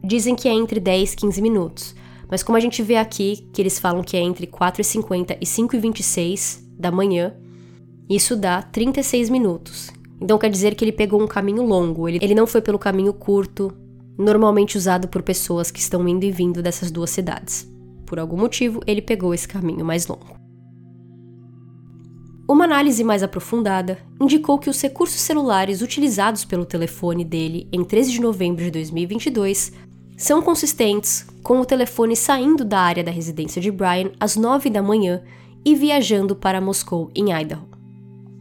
[0.03, 1.95] dizem que é entre 10 e 15 minutos,
[2.29, 6.61] mas como a gente vê aqui, que eles falam que é entre 4h50 e 5h26
[6.77, 7.35] da manhã,
[8.09, 9.98] isso dá 36 minutos.
[10.21, 13.13] Então quer dizer que ele pegou um caminho longo, ele, ele não foi pelo caminho
[13.13, 13.71] curto,
[14.17, 17.69] normalmente usado por pessoas que estão indo e vindo dessas duas cidades.
[18.05, 20.37] Por algum motivo, ele pegou esse caminho mais longo.
[22.49, 28.11] Uma análise mais aprofundada indicou que os recursos celulares utilizados pelo telefone dele em 13
[28.11, 29.71] de novembro de 2022
[30.17, 34.81] são consistentes com o telefone saindo da área da residência de Brian às 9 da
[34.81, 35.21] manhã
[35.63, 37.68] e viajando para Moscou, em Idaho.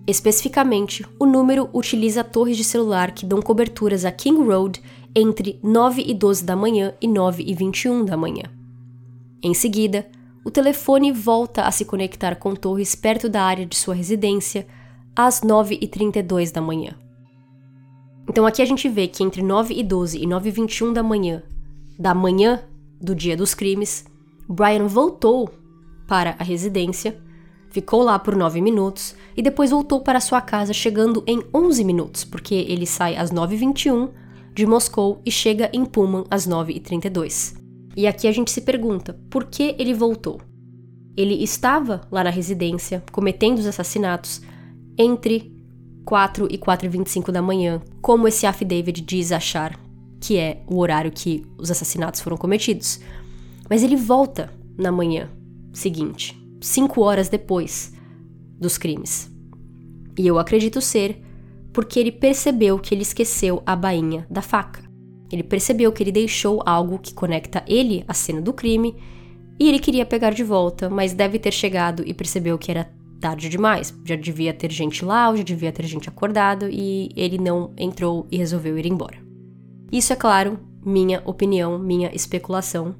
[0.08, 4.82] Especificamente, o número utiliza torres de celular que dão coberturas a King Road
[5.14, 8.44] entre 9 e 12 da manhã e 9 e 21 da manhã.
[9.42, 10.08] Em seguida,
[10.42, 14.66] o telefone volta a se conectar com torres perto da área de sua residência
[15.14, 16.96] às 9h32 da manhã.
[18.26, 21.02] Então aqui a gente vê que entre 9 e 12 e 9 e 21 da
[21.02, 21.42] manhã,
[21.98, 22.62] da manhã
[22.98, 24.06] do dia dos crimes,
[24.48, 25.50] Brian voltou
[26.06, 27.20] para a residência,
[27.78, 32.24] ficou lá por 9 minutos e depois voltou para sua casa chegando em 11 minutos,
[32.24, 34.10] porque ele sai às 9h21
[34.52, 37.56] de Moscou e chega em Pullman às 9h32.
[37.96, 40.40] E aqui a gente se pergunta por que ele voltou.
[41.16, 44.42] Ele estava lá na residência cometendo os assassinatos
[44.98, 45.56] entre
[46.04, 49.78] 4 e 4 e 25 da manhã, como esse affidavit diz achar
[50.20, 52.98] que é o horário que os assassinatos foram cometidos.
[53.70, 55.30] Mas ele volta na manhã
[55.72, 57.92] seguinte, cinco horas depois
[58.58, 59.30] dos crimes.
[60.18, 61.22] E eu acredito ser
[61.72, 64.82] porque ele percebeu que ele esqueceu a bainha da faca.
[65.30, 68.96] Ele percebeu que ele deixou algo que conecta ele à cena do crime
[69.60, 72.90] e ele queria pegar de volta, mas deve ter chegado e percebeu que era
[73.20, 73.94] tarde demais.
[74.04, 78.36] Já devia ter gente lá, já devia ter gente acordado e ele não entrou e
[78.38, 79.18] resolveu ir embora.
[79.92, 82.94] Isso é claro, minha opinião, minha especulação.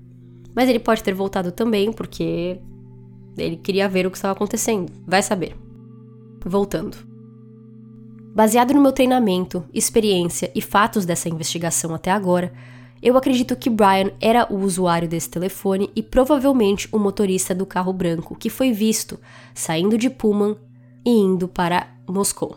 [0.54, 2.60] Mas ele pode ter voltado também porque
[3.40, 4.92] ele queria ver o que estava acontecendo.
[5.06, 5.56] Vai saber.
[6.44, 6.96] Voltando.
[8.34, 12.52] Baseado no meu treinamento, experiência e fatos dessa investigação até agora,
[13.02, 17.92] eu acredito que Brian era o usuário desse telefone e provavelmente o motorista do carro
[17.92, 19.18] branco que foi visto
[19.54, 20.56] saindo de Pullman
[21.04, 22.56] e indo para Moscou.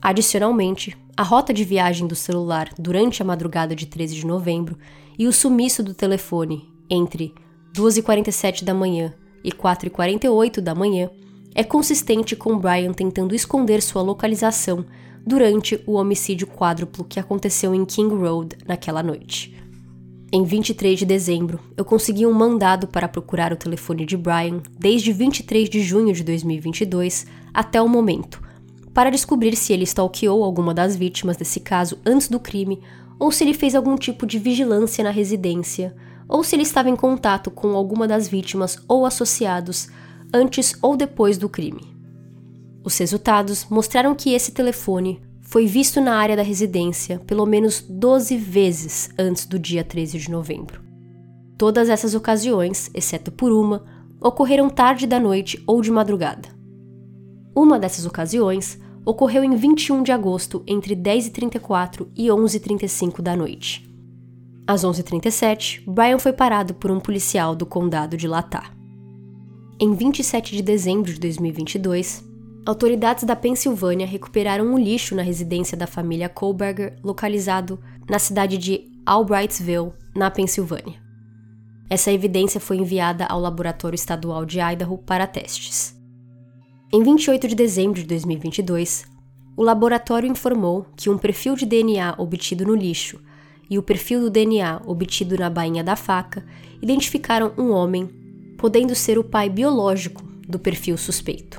[0.00, 4.76] Adicionalmente, a rota de viagem do celular durante a madrugada de 13 de novembro
[5.18, 7.34] e o sumiço do telefone entre
[7.74, 11.10] 2h47 da manhã e 4h48 da manhã
[11.54, 14.84] é consistente com Brian tentando esconder sua localização
[15.24, 19.54] durante o homicídio quádruplo que aconteceu em King Road naquela noite.
[20.32, 25.12] Em 23 de dezembro, eu consegui um mandado para procurar o telefone de Brian desde
[25.12, 28.40] 23 de junho de 2022 até o momento,
[28.94, 32.80] para descobrir se ele stalkeou alguma das vítimas desse caso antes do crime
[33.18, 35.94] ou se ele fez algum tipo de vigilância na residência
[36.32, 39.88] ou se ele estava em contato com alguma das vítimas ou associados
[40.32, 41.94] antes ou depois do crime.
[42.82, 48.38] Os resultados mostraram que esse telefone foi visto na área da residência pelo menos 12
[48.38, 50.80] vezes antes do dia 13 de novembro.
[51.58, 53.84] Todas essas ocasiões, exceto por uma,
[54.18, 56.48] ocorreram tarde da noite ou de madrugada.
[57.54, 63.91] Uma dessas ocasiões ocorreu em 21 de agosto, entre 10h34 e 11h35 da noite.
[64.66, 68.70] Às 11h37, Brian foi parado por um policial do condado de Latah.
[69.78, 72.24] Em 27 de dezembro de 2022,
[72.64, 78.88] autoridades da Pensilvânia recuperaram um lixo na residência da família Kohlberger, localizado na cidade de
[79.04, 81.02] Albrightsville, na Pensilvânia.
[81.90, 86.00] Essa evidência foi enviada ao Laboratório Estadual de Idaho para testes.
[86.92, 89.06] Em 28 de dezembro de 2022,
[89.56, 93.18] o laboratório informou que um perfil de DNA obtido no lixo
[93.72, 96.44] e o perfil do DNA obtido na bainha da faca
[96.82, 98.06] identificaram um homem,
[98.58, 101.58] podendo ser o pai biológico do perfil suspeito.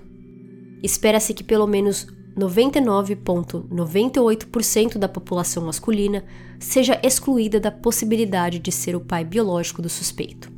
[0.84, 2.06] Espera-se que pelo menos
[2.38, 6.24] 99,98% da população masculina
[6.60, 10.52] seja excluída da possibilidade de ser o pai biológico do suspeito.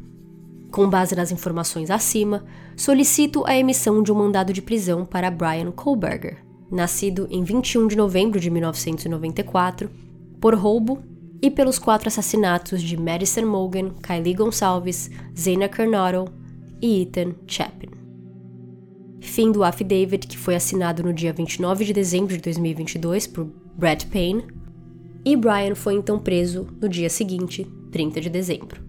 [0.74, 2.44] Com base nas informações acima,
[2.76, 7.96] solicito a emissão de um mandado de prisão para Brian Kohlberger, nascido em 21 de
[7.96, 9.90] novembro de 1994,
[10.42, 11.15] por roubo
[11.46, 16.26] e pelos quatro assassinatos de Madison Morgan, Kylie Gonçalves, Zena Carnaro
[16.82, 17.90] e Ethan Chapin.
[19.22, 24.06] Fim do affidavit que foi assinado no dia 29 de dezembro de 2022 por Brad
[24.06, 24.44] Payne,
[25.24, 28.82] e Brian foi então preso no dia seguinte, 30 de dezembro.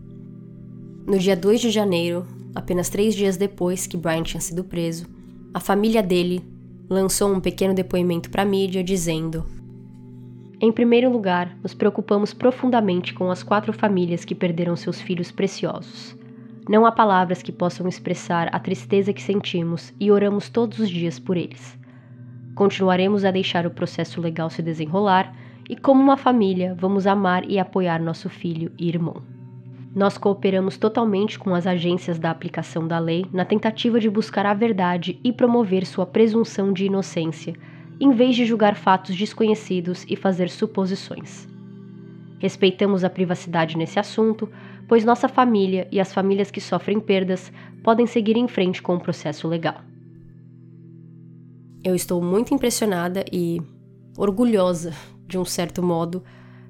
[1.07, 5.05] No dia 2 de janeiro, apenas três dias depois que Brian tinha sido preso,
[5.53, 6.43] a família dele
[6.89, 9.45] lançou um pequeno depoimento para a mídia dizendo:
[10.59, 16.17] em primeiro lugar, nos preocupamos profundamente com as quatro famílias que perderam seus filhos preciosos.
[16.67, 21.19] Não há palavras que possam expressar a tristeza que sentimos e oramos todos os dias
[21.19, 21.79] por eles.
[22.55, 25.31] Continuaremos a deixar o processo legal se desenrolar
[25.69, 29.23] e, como uma família, vamos amar e apoiar nosso filho e irmão.
[29.95, 34.55] Nós cooperamos totalmente com as agências da aplicação da lei na tentativa de buscar a
[34.55, 37.55] verdade e promover sua presunção de inocência
[38.01, 41.49] em vez de julgar fatos desconhecidos e fazer suposições.
[42.39, 44.49] Respeitamos a privacidade nesse assunto,
[44.87, 47.51] pois nossa família e as famílias que sofrem perdas
[47.83, 49.81] podem seguir em frente com o processo legal.
[51.83, 53.61] Eu estou muito impressionada e
[54.19, 54.93] orgulhosa,
[55.27, 56.23] de um certo modo,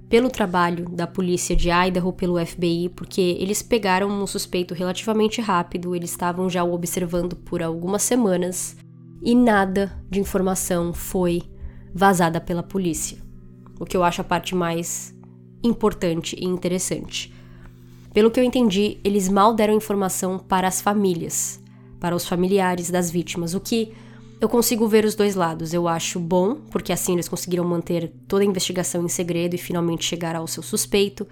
[0.08, 5.96] pelo trabalho da polícia de Idaho, pelo FBI, porque eles pegaram um suspeito relativamente rápido,
[5.96, 8.76] eles estavam já o observando por algumas semanas
[9.22, 11.42] e nada de informação foi
[11.94, 13.18] vazada pela polícia,
[13.80, 15.14] o que eu acho a parte mais
[15.62, 17.32] importante e interessante.
[18.12, 21.60] Pelo que eu entendi, eles mal deram informação para as famílias,
[22.00, 23.92] para os familiares das vítimas, o que
[24.40, 25.72] eu consigo ver os dois lados.
[25.72, 30.04] Eu acho bom, porque assim eles conseguiram manter toda a investigação em segredo e finalmente
[30.04, 31.26] chegar ao seu suspeito,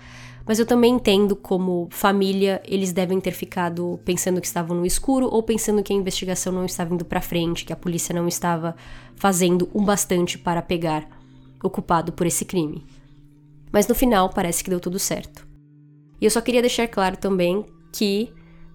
[0.46, 5.28] mas eu também entendo como família eles devem ter ficado pensando que estavam no escuro
[5.30, 8.76] ou pensando que a investigação não estava indo para frente, que a polícia não estava
[9.16, 11.08] fazendo o bastante para pegar
[11.62, 12.84] o culpado por esse crime.
[13.72, 15.46] Mas no final parece que deu tudo certo.
[16.20, 18.30] E eu só queria deixar claro também que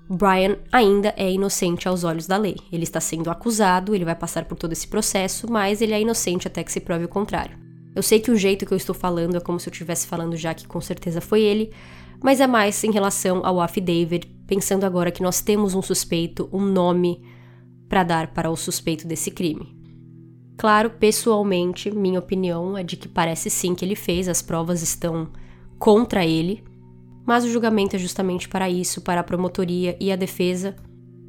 [0.09, 2.57] Brian ainda é inocente aos olhos da lei.
[2.71, 6.47] Ele está sendo acusado, ele vai passar por todo esse processo, mas ele é inocente
[6.47, 7.68] até que se prove o contrário.
[7.99, 10.37] Eu sei que o jeito que eu estou falando é como se eu estivesse falando
[10.37, 11.69] já que com certeza foi ele,
[12.23, 16.61] mas é mais em relação ao affidavit, pensando agora que nós temos um suspeito, um
[16.61, 17.21] nome
[17.89, 19.77] para dar para o suspeito desse crime.
[20.57, 25.27] Claro, pessoalmente, minha opinião é de que parece sim que ele fez, as provas estão
[25.77, 26.63] contra ele,
[27.27, 30.73] mas o julgamento é justamente para isso, para a promotoria e a defesa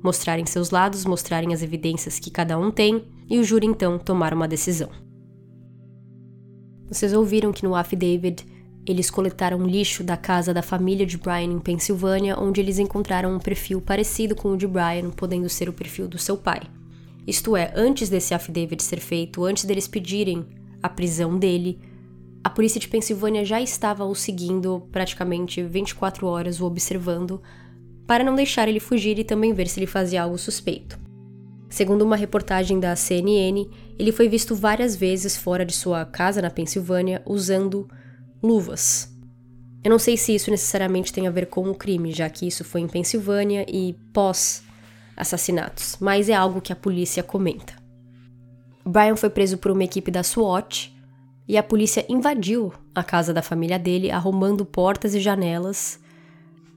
[0.05, 4.33] mostrarem seus lados, mostrarem as evidências que cada um tem e o júri então tomar
[4.33, 5.10] uma decisão.
[6.91, 8.45] Vocês ouviram que no affidavit
[8.85, 13.39] eles coletaram lixo da casa da família de Brian em Pensilvânia, onde eles encontraram um
[13.39, 16.63] perfil parecido com o de Brian, podendo ser o perfil do seu pai.
[17.25, 20.45] Isto é, antes desse affidavit ser feito, antes deles pedirem
[20.83, 21.79] a prisão dele,
[22.43, 27.41] a polícia de Pensilvânia já estava o seguindo praticamente 24 horas, o observando,
[28.05, 30.99] para não deixar ele fugir e também ver se ele fazia algo suspeito.
[31.71, 36.51] Segundo uma reportagem da CNN, ele foi visto várias vezes fora de sua casa na
[36.51, 37.89] Pensilvânia usando
[38.43, 39.09] luvas.
[39.83, 42.65] Eu não sei se isso necessariamente tem a ver com o crime, já que isso
[42.65, 44.65] foi em Pensilvânia e pós
[45.17, 47.75] assassinatos, mas é algo que a polícia comenta.
[48.85, 50.93] Brian foi preso por uma equipe da SWAT
[51.47, 56.01] e a polícia invadiu a casa da família dele, arrombando portas e janelas,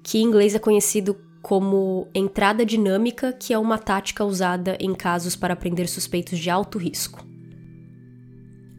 [0.03, 5.35] que em inglês é conhecido como entrada dinâmica, que é uma tática usada em casos
[5.35, 7.23] para prender suspeitos de alto risco.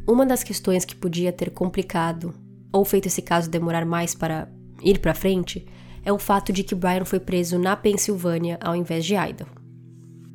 [0.08, 2.34] Uma das questões que podia ter complicado
[2.72, 4.48] ou feito esse caso demorar mais para
[4.82, 5.66] ir para frente
[6.06, 9.50] é o fato de que Brian foi preso na Pensilvânia ao invés de Idaho.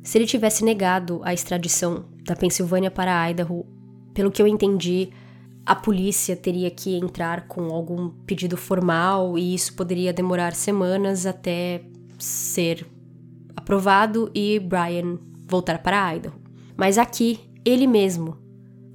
[0.00, 3.66] Se ele tivesse negado a extradição da Pensilvânia para Idaho,
[4.14, 5.10] pelo que eu entendi,
[5.66, 11.89] a polícia teria que entrar com algum pedido formal e isso poderia demorar semanas até
[12.24, 12.86] ser
[13.56, 16.34] aprovado e Brian voltar para Idaho.
[16.76, 18.38] Mas aqui, ele mesmo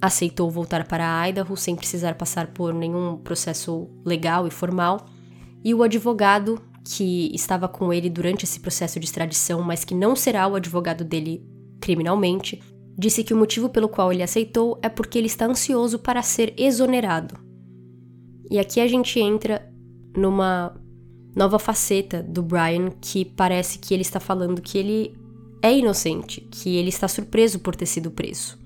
[0.00, 5.06] aceitou voltar para Idaho sem precisar passar por nenhum processo legal e formal,
[5.64, 10.14] e o advogado que estava com ele durante esse processo de extradição, mas que não
[10.14, 11.44] será o advogado dele
[11.80, 12.62] criminalmente,
[12.96, 16.54] disse que o motivo pelo qual ele aceitou é porque ele está ansioso para ser
[16.56, 17.36] exonerado.
[18.50, 19.68] E aqui a gente entra
[20.16, 20.80] numa
[21.36, 25.14] nova faceta do Brian que parece que ele está falando que ele
[25.62, 28.58] é inocente, que ele está surpreso por ter sido preso.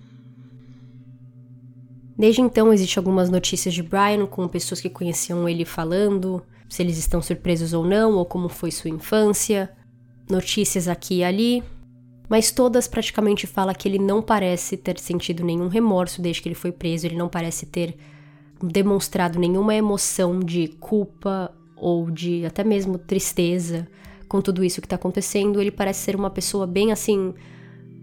[2.16, 6.96] Desde então, existem algumas notícias de Brian com pessoas que conheciam ele falando se eles
[6.96, 9.72] estão surpresos ou não, ou como foi sua infância.
[10.28, 11.64] Notícias aqui e ali,
[12.28, 16.54] mas todas praticamente falam que ele não parece ter sentido nenhum remorso desde que ele
[16.54, 17.96] foi preso, ele não parece ter
[18.62, 23.88] demonstrado nenhuma emoção de culpa ou de até mesmo tristeza
[24.28, 25.60] com tudo isso que está acontecendo.
[25.60, 27.34] Ele parece ser uma pessoa bem assim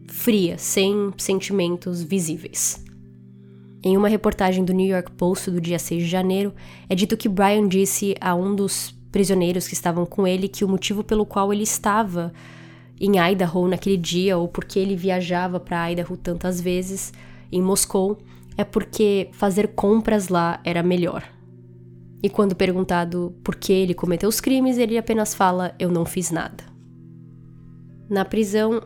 [0.07, 2.83] fria, sem sentimentos visíveis.
[3.83, 6.53] Em uma reportagem do New York Post do dia 6 de janeiro,
[6.89, 10.67] é dito que Brian disse a um dos prisioneiros que estavam com ele que o
[10.67, 12.33] motivo pelo qual ele estava
[12.99, 17.13] em Idaho naquele dia ou porque ele viajava para Idaho tantas vezes
[17.51, 18.17] em Moscou
[18.57, 21.23] é porque fazer compras lá era melhor.
[22.21, 26.31] E quando perguntado por que ele cometeu os crimes, ele apenas fala: Eu não fiz
[26.31, 26.63] nada.
[28.09, 28.81] Na prisão,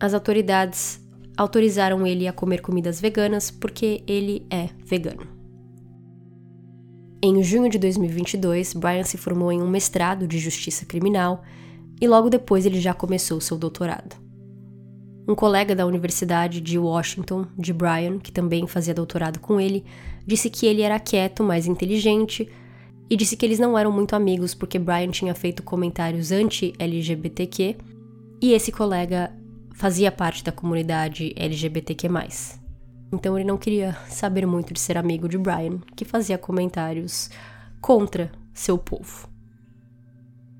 [0.00, 1.00] as autoridades
[1.36, 5.26] autorizaram ele a comer comidas veganas porque ele é vegano.
[7.22, 11.42] Em junho de 2022, Brian se formou em um mestrado de justiça criminal
[12.00, 14.16] e logo depois ele já começou seu doutorado.
[15.26, 19.84] Um colega da Universidade de Washington, de Brian, que também fazia doutorado com ele,
[20.26, 22.48] disse que ele era quieto, mais inteligente,
[23.10, 27.76] e disse que eles não eram muito amigos porque Brian tinha feito comentários anti-LGBTQ
[28.40, 29.32] e esse colega
[29.74, 32.08] fazia parte da comunidade LGBTQ+.
[33.12, 37.30] Então ele não queria saber muito de ser amigo de Brian, que fazia comentários
[37.80, 39.28] contra seu povo.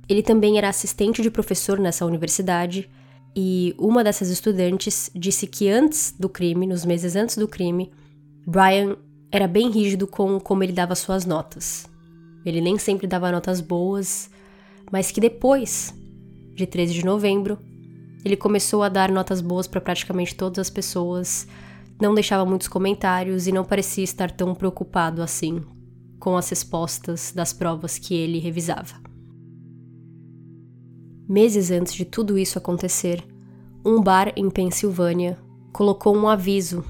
[0.09, 2.88] Ele também era assistente de professor nessa universidade
[3.36, 7.90] e uma dessas estudantes disse que antes do crime, nos meses antes do crime,
[8.46, 8.96] Brian
[9.30, 11.88] era bem rígido com como ele dava suas notas.
[12.49, 14.30] Ele nem sempre dava notas boas,
[14.90, 15.94] mas que depois
[16.55, 17.59] de 13 de novembro,
[18.24, 21.46] ele começou a dar notas boas para praticamente todas as pessoas,
[22.01, 25.62] não deixava muitos comentários e não parecia estar tão preocupado assim
[26.18, 28.94] com as respostas das provas que ele revisava.
[31.28, 33.22] Meses antes de tudo isso acontecer,
[33.84, 35.38] um bar em Pensilvânia
[35.72, 36.84] colocou um aviso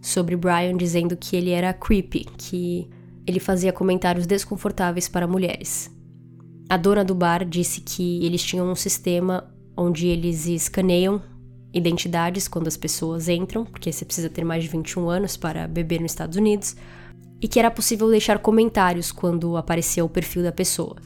[0.00, 2.88] sobre Brian dizendo que ele era creepy, que
[3.30, 5.90] ele fazia comentários desconfortáveis para mulheres.
[6.68, 11.22] A dona do bar disse que eles tinham um sistema onde eles escaneiam
[11.72, 16.00] identidades quando as pessoas entram, porque você precisa ter mais de 21 anos para beber
[16.00, 16.76] nos Estados Unidos,
[17.40, 20.96] e que era possível deixar comentários quando aparecia o perfil da pessoa.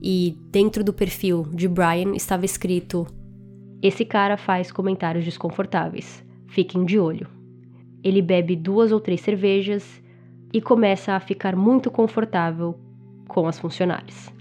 [0.00, 3.06] E dentro do perfil de Brian estava escrito:
[3.82, 7.26] Esse cara faz comentários desconfortáveis, fiquem de olho.
[8.02, 10.03] Ele bebe duas ou três cervejas
[10.54, 12.78] e começa a ficar muito confortável
[13.26, 14.32] com as funcionárias.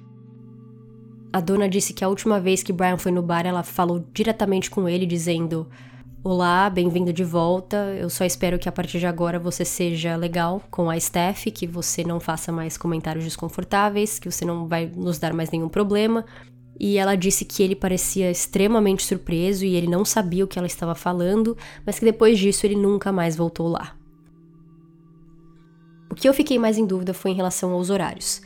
[1.33, 4.69] A dona disse que a última vez que Brian foi no bar, ela falou diretamente
[4.69, 5.67] com ele, dizendo:
[6.23, 7.95] Olá, bem-vindo de volta.
[7.99, 11.65] Eu só espero que a partir de agora você seja legal com a Steph, que
[11.65, 16.23] você não faça mais comentários desconfortáveis, que você não vai nos dar mais nenhum problema.
[16.79, 20.67] E ela disse que ele parecia extremamente surpreso e ele não sabia o que ela
[20.67, 23.95] estava falando, mas que depois disso ele nunca mais voltou lá.
[26.13, 28.39] O que eu fiquei mais em dúvida foi em relação aos horários.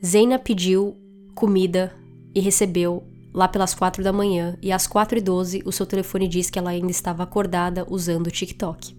[0.00, 0.96] Zena pediu
[1.34, 1.92] comida
[2.32, 3.02] e recebeu
[3.34, 6.56] lá pelas 4 da manhã e às 4 e 12 o seu telefone diz que
[6.56, 8.96] ela ainda estava acordada usando o TikTok.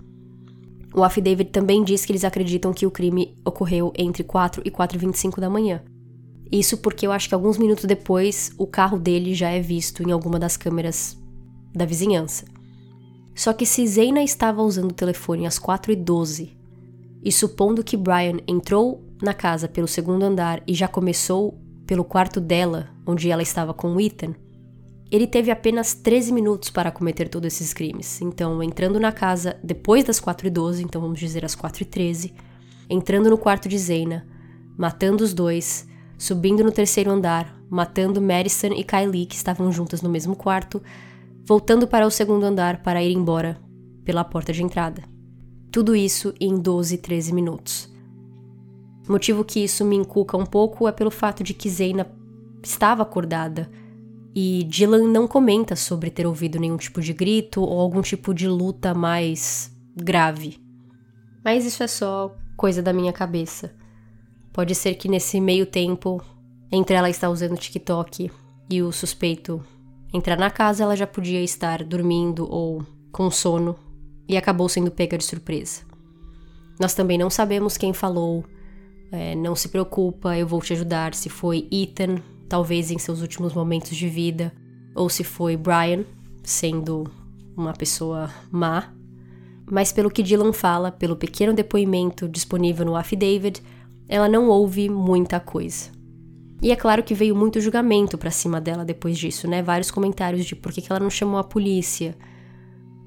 [0.94, 4.98] O affidavit também diz que eles acreditam que o crime ocorreu entre 4 e 4
[4.98, 5.82] e 25 da manhã.
[6.52, 10.12] Isso porque eu acho que alguns minutos depois o carro dele já é visto em
[10.12, 11.18] alguma das câmeras
[11.74, 12.44] da vizinhança.
[13.34, 16.60] Só que se Zena estava usando o telefone às 4 e 12
[17.24, 22.40] e supondo que Brian entrou na casa pelo segundo andar e já começou pelo quarto
[22.40, 24.34] dela, onde ela estava com Ethan,
[25.12, 28.22] ele teve apenas 13 minutos para cometer todos esses crimes.
[28.22, 32.32] Então, entrando na casa depois das 4h12, então vamos dizer às 4h13,
[32.90, 34.26] entrando no quarto de Zena,
[34.78, 35.86] matando os dois,
[36.18, 40.82] subindo no terceiro andar, matando Madison e Kylie, que estavam juntas no mesmo quarto,
[41.46, 43.60] voltando para o segundo andar para ir embora
[44.06, 45.04] pela porta de entrada.
[45.72, 47.90] Tudo isso em 12, 13 minutos.
[49.08, 52.12] O motivo que isso me inculca um pouco é pelo fato de que Zeina
[52.62, 53.72] estava acordada
[54.36, 58.50] e Dylan não comenta sobre ter ouvido nenhum tipo de grito ou algum tipo de
[58.50, 60.60] luta mais grave.
[61.44, 63.74] Mas isso é só coisa da minha cabeça.
[64.52, 66.22] Pode ser que nesse meio tempo,
[66.70, 68.30] entre ela estar usando o TikTok
[68.70, 69.64] e o suspeito
[70.14, 73.91] entrar na casa, ela já podia estar dormindo ou com sono
[74.28, 75.82] e acabou sendo pega de surpresa.
[76.80, 78.44] Nós também não sabemos quem falou
[79.12, 81.14] é, não se preocupa, eu vou te ajudar.
[81.14, 84.54] Se foi Ethan, talvez em seus últimos momentos de vida,
[84.96, 86.06] ou se foi Brian,
[86.44, 87.12] sendo
[87.56, 88.94] uma pessoa má.
[89.70, 93.62] Mas pelo que Dylan fala, pelo pequeno depoimento disponível no affidavit,
[94.08, 95.92] ela não ouve muita coisa.
[96.62, 99.64] E é claro que veio muito julgamento para cima dela depois disso, né?
[99.64, 102.16] Vários comentários de por que, ela não chamou a polícia,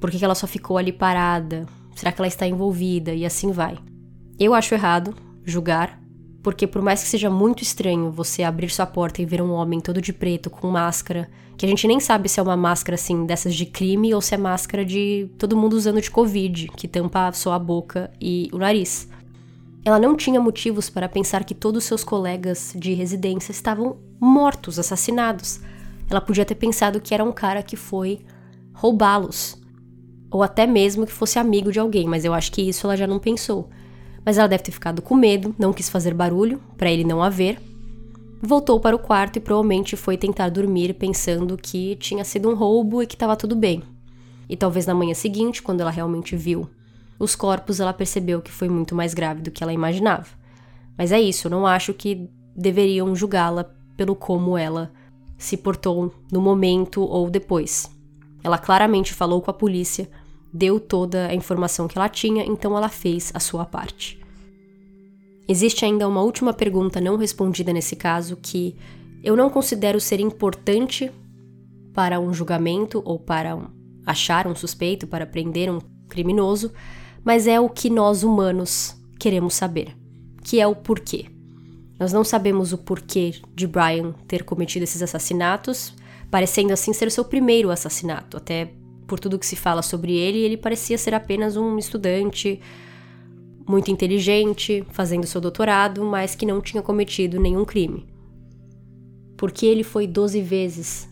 [0.01, 3.79] por que, ela só ficou ali parada, será que ela está envolvida e assim vai.
[4.39, 5.15] Eu acho errado,
[5.45, 6.01] julgar,
[6.43, 9.81] porque por mais que seja muito estranho você abrir sua porta e ver um homem
[9.81, 13.25] todo de preto com máscara, que a gente nem sabe se é uma máscara assim
[13.25, 17.33] dessas de crime ou se é máscara de todo mundo usando de covid, que tampa
[17.33, 19.09] só a boca e o nariz.
[19.85, 25.61] Ela não tinha motivos para pensar que todos seus colegas de residência estavam mortos, assassinados.
[26.11, 28.21] Ela podia ter pensado que era um cara que foi
[28.73, 29.59] roubá-los,
[30.35, 33.07] ou até mesmo que fosse amigo de alguém, mas eu acho que isso ela já
[33.07, 33.71] não pensou
[34.25, 37.29] mas ela deve ter ficado com medo, não quis fazer barulho, para ele não a
[37.29, 37.61] ver.
[38.41, 43.03] Voltou para o quarto e provavelmente foi tentar dormir pensando que tinha sido um roubo
[43.03, 43.83] e que estava tudo bem.
[44.49, 46.69] E talvez na manhã seguinte, quando ela realmente viu
[47.19, 50.27] os corpos, ela percebeu que foi muito mais grave do que ela imaginava.
[50.97, 54.91] Mas é isso, eu não acho que deveriam julgá-la pelo como ela
[55.37, 57.91] se portou no momento ou depois.
[58.43, 60.09] Ela claramente falou com a polícia
[60.55, 64.21] deu toda a informação que ela tinha, então ela fez a sua parte.
[65.49, 68.77] Existe ainda uma última pergunta não respondida nesse caso que
[69.23, 71.11] eu não considero ser importante
[71.93, 73.67] para um julgamento ou para um,
[74.07, 76.73] achar um suspeito, para prender um criminoso,
[77.25, 79.97] mas é o que nós humanos queremos saber,
[80.45, 81.27] que é o porquê.
[81.99, 85.95] Nós não sabemos o porquê de Brian ter cometido esses assassinatos,
[86.31, 88.73] parecendo assim ser seu primeiro assassinato, até
[89.07, 92.61] por tudo que se fala sobre ele, ele parecia ser apenas um estudante
[93.67, 98.07] muito inteligente, fazendo seu doutorado, mas que não tinha cometido nenhum crime.
[99.37, 101.09] Porque ele foi 12 vezes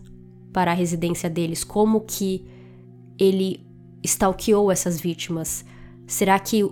[0.52, 1.64] para a residência deles?
[1.64, 2.44] Como que
[3.18, 3.60] ele
[4.04, 5.64] stalkeou essas vítimas?
[6.06, 6.62] Será que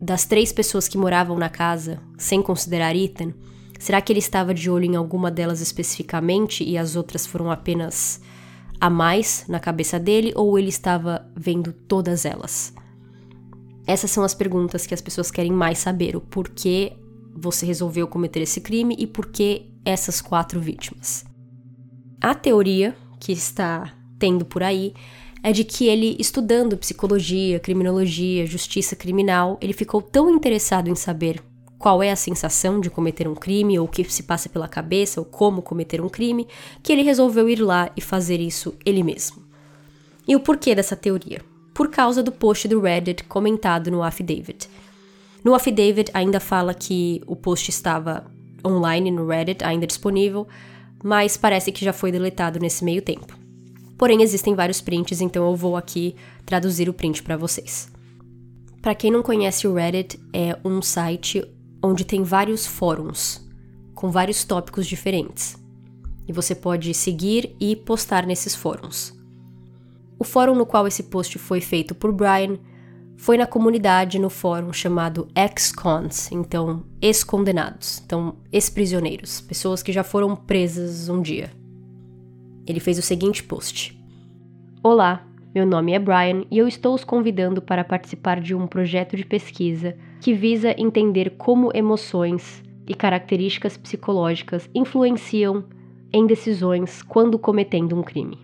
[0.00, 3.32] das três pessoas que moravam na casa, sem considerar Ethan,
[3.78, 8.20] será que ele estava de olho em alguma delas especificamente e as outras foram apenas
[8.82, 12.74] a mais na cabeça dele ou ele estava vendo todas elas?
[13.86, 16.92] Essas são as perguntas que as pessoas querem mais saber: o porquê
[17.32, 21.24] você resolveu cometer esse crime e por que essas quatro vítimas.
[22.20, 24.92] A teoria que está tendo por aí
[25.44, 31.40] é de que ele, estudando psicologia, criminologia, justiça criminal, ele ficou tão interessado em saber
[31.82, 35.20] qual é a sensação de cometer um crime, ou o que se passa pela cabeça,
[35.20, 36.46] ou como cometer um crime,
[36.80, 39.42] que ele resolveu ir lá e fazer isso ele mesmo.
[40.26, 41.40] E o porquê dessa teoria?
[41.74, 44.70] Por causa do post do Reddit comentado no affidavit.
[45.42, 48.30] No affidavit ainda fala que o post estava
[48.64, 50.46] online no Reddit, ainda disponível,
[51.02, 53.36] mas parece que já foi deletado nesse meio tempo.
[53.98, 56.14] Porém, existem vários prints, então eu vou aqui
[56.46, 57.90] traduzir o print para vocês.
[58.80, 61.44] Para quem não conhece o Reddit, é um site
[61.82, 63.42] onde tem vários fóruns
[63.94, 65.56] com vários tópicos diferentes.
[66.26, 69.12] E você pode seguir e postar nesses fóruns.
[70.18, 72.58] O fórum no qual esse post foi feito por Brian
[73.16, 80.34] foi na comunidade no fórum chamado ex-cons, então ex-condenados, então ex-prisioneiros, pessoas que já foram
[80.34, 81.50] presas um dia.
[82.66, 83.96] Ele fez o seguinte post:
[84.82, 85.24] Olá,
[85.54, 89.24] meu nome é Brian e eu estou os convidando para participar de um projeto de
[89.24, 95.64] pesquisa que visa entender como emoções e características psicológicas influenciam
[96.12, 98.38] em decisões quando cometendo um crime.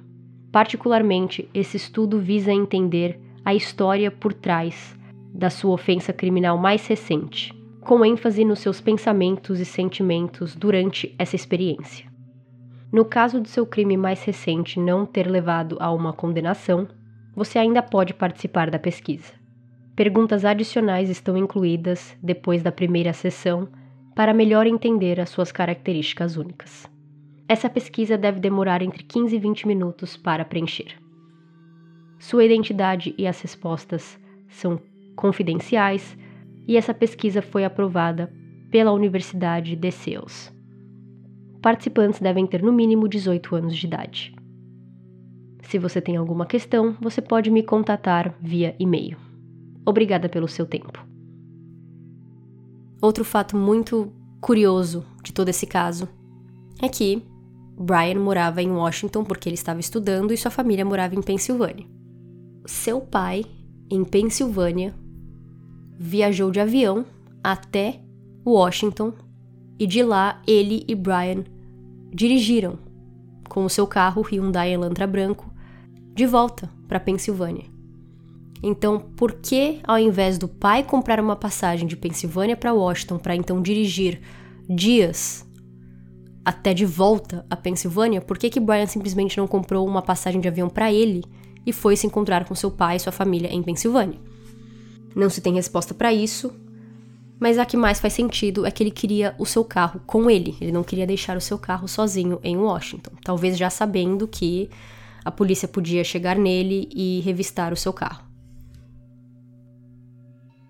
[0.51, 4.99] Particularmente, esse estudo visa entender a história por trás
[5.33, 11.37] da sua ofensa criminal mais recente, com ênfase nos seus pensamentos e sentimentos durante essa
[11.37, 12.11] experiência.
[12.91, 16.89] No caso do seu crime mais recente não ter levado a uma condenação,
[17.37, 19.38] você ainda pode participar da pesquisa.
[19.99, 23.68] Perguntas adicionais estão incluídas depois da primeira sessão
[24.14, 26.88] para melhor entender as suas características únicas.
[27.49, 30.94] Essa pesquisa deve demorar entre 15 e 20 minutos para preencher.
[32.16, 34.16] Sua identidade e as respostas
[34.49, 34.80] são
[35.16, 36.16] confidenciais
[36.68, 38.32] e essa pesquisa foi aprovada
[38.70, 40.49] pela Universidade de Seus.
[41.61, 44.32] Participantes devem ter no mínimo 18 anos de idade.
[45.62, 49.28] Se você tem alguma questão, você pode me contatar via e-mail.
[49.89, 51.07] Obrigada pelo seu tempo.
[53.01, 56.09] Outro fato muito curioso de todo esse caso
[56.82, 57.22] é que
[57.78, 61.86] Brian morava em Washington porque ele estava estudando e sua família morava em Pensilvânia
[62.68, 63.47] seu pai,
[63.91, 64.95] em Pensilvânia,
[65.99, 67.07] viajou de avião
[67.43, 68.01] até
[68.47, 69.14] Washington
[69.78, 71.45] e de lá ele e Brian
[72.12, 72.78] dirigiram
[73.49, 75.51] com o seu carro Hyundai Elantra branco
[76.14, 77.78] de volta para Pensilvânia.
[78.63, 83.37] Então, por que ao invés do pai comprar uma passagem de Pensilvânia para Washington para
[83.37, 84.21] então dirigir
[84.69, 85.47] dias
[86.45, 90.49] até de volta a Pensilvânia, por que que Brian simplesmente não comprou uma passagem de
[90.49, 91.23] avião para ele
[91.65, 94.19] e foi se encontrar com seu pai e sua família em Pensilvânia.
[95.15, 96.53] Não se tem resposta para isso,
[97.39, 100.57] mas a que mais faz sentido é que ele queria o seu carro com ele,
[100.61, 104.71] ele não queria deixar o seu carro sozinho em Washington, talvez já sabendo que
[105.25, 108.28] a polícia podia chegar nele e revistar o seu carro.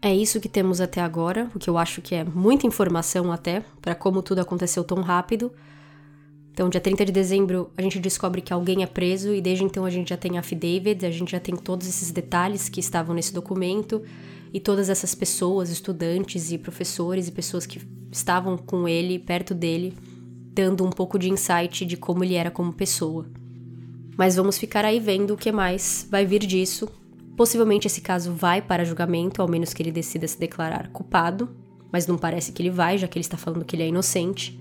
[0.01, 3.65] É isso que temos até agora, o que eu acho que é muita informação até
[3.83, 5.53] para como tudo aconteceu tão rápido.
[6.53, 9.85] Então, dia 30 de dezembro, a gente descobre que alguém é preso e desde então
[9.85, 13.33] a gente já tem affidavit, a gente já tem todos esses detalhes que estavam nesse
[13.33, 14.03] documento
[14.53, 17.81] e todas essas pessoas, estudantes e professores e pessoas que
[18.11, 19.97] estavam com ele, perto dele,
[20.53, 23.27] dando um pouco de insight de como ele era como pessoa.
[24.17, 26.89] Mas vamos ficar aí vendo o que mais vai vir disso.
[27.39, 31.49] Possivelmente esse caso vai para julgamento, ao menos que ele decida se declarar culpado,
[31.93, 34.61] mas não parece que ele vai, já que ele está falando que ele é inocente.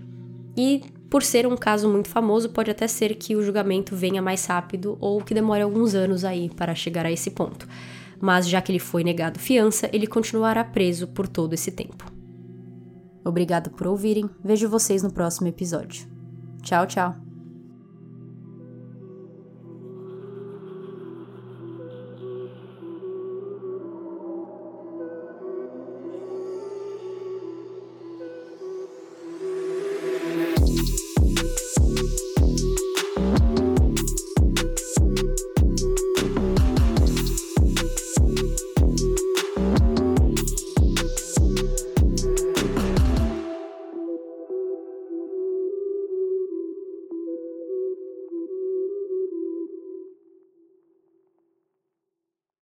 [0.56, 4.46] E por ser um caso muito famoso, pode até ser que o julgamento venha mais
[4.46, 7.68] rápido ou que demore alguns anos aí para chegar a esse ponto.
[8.22, 12.06] Mas já que ele foi negado fiança, ele continuará preso por todo esse tempo.
[13.26, 14.30] Obrigada por ouvirem.
[14.44, 16.08] Vejo vocês no próximo episódio.
[16.62, 17.27] Tchau, tchau.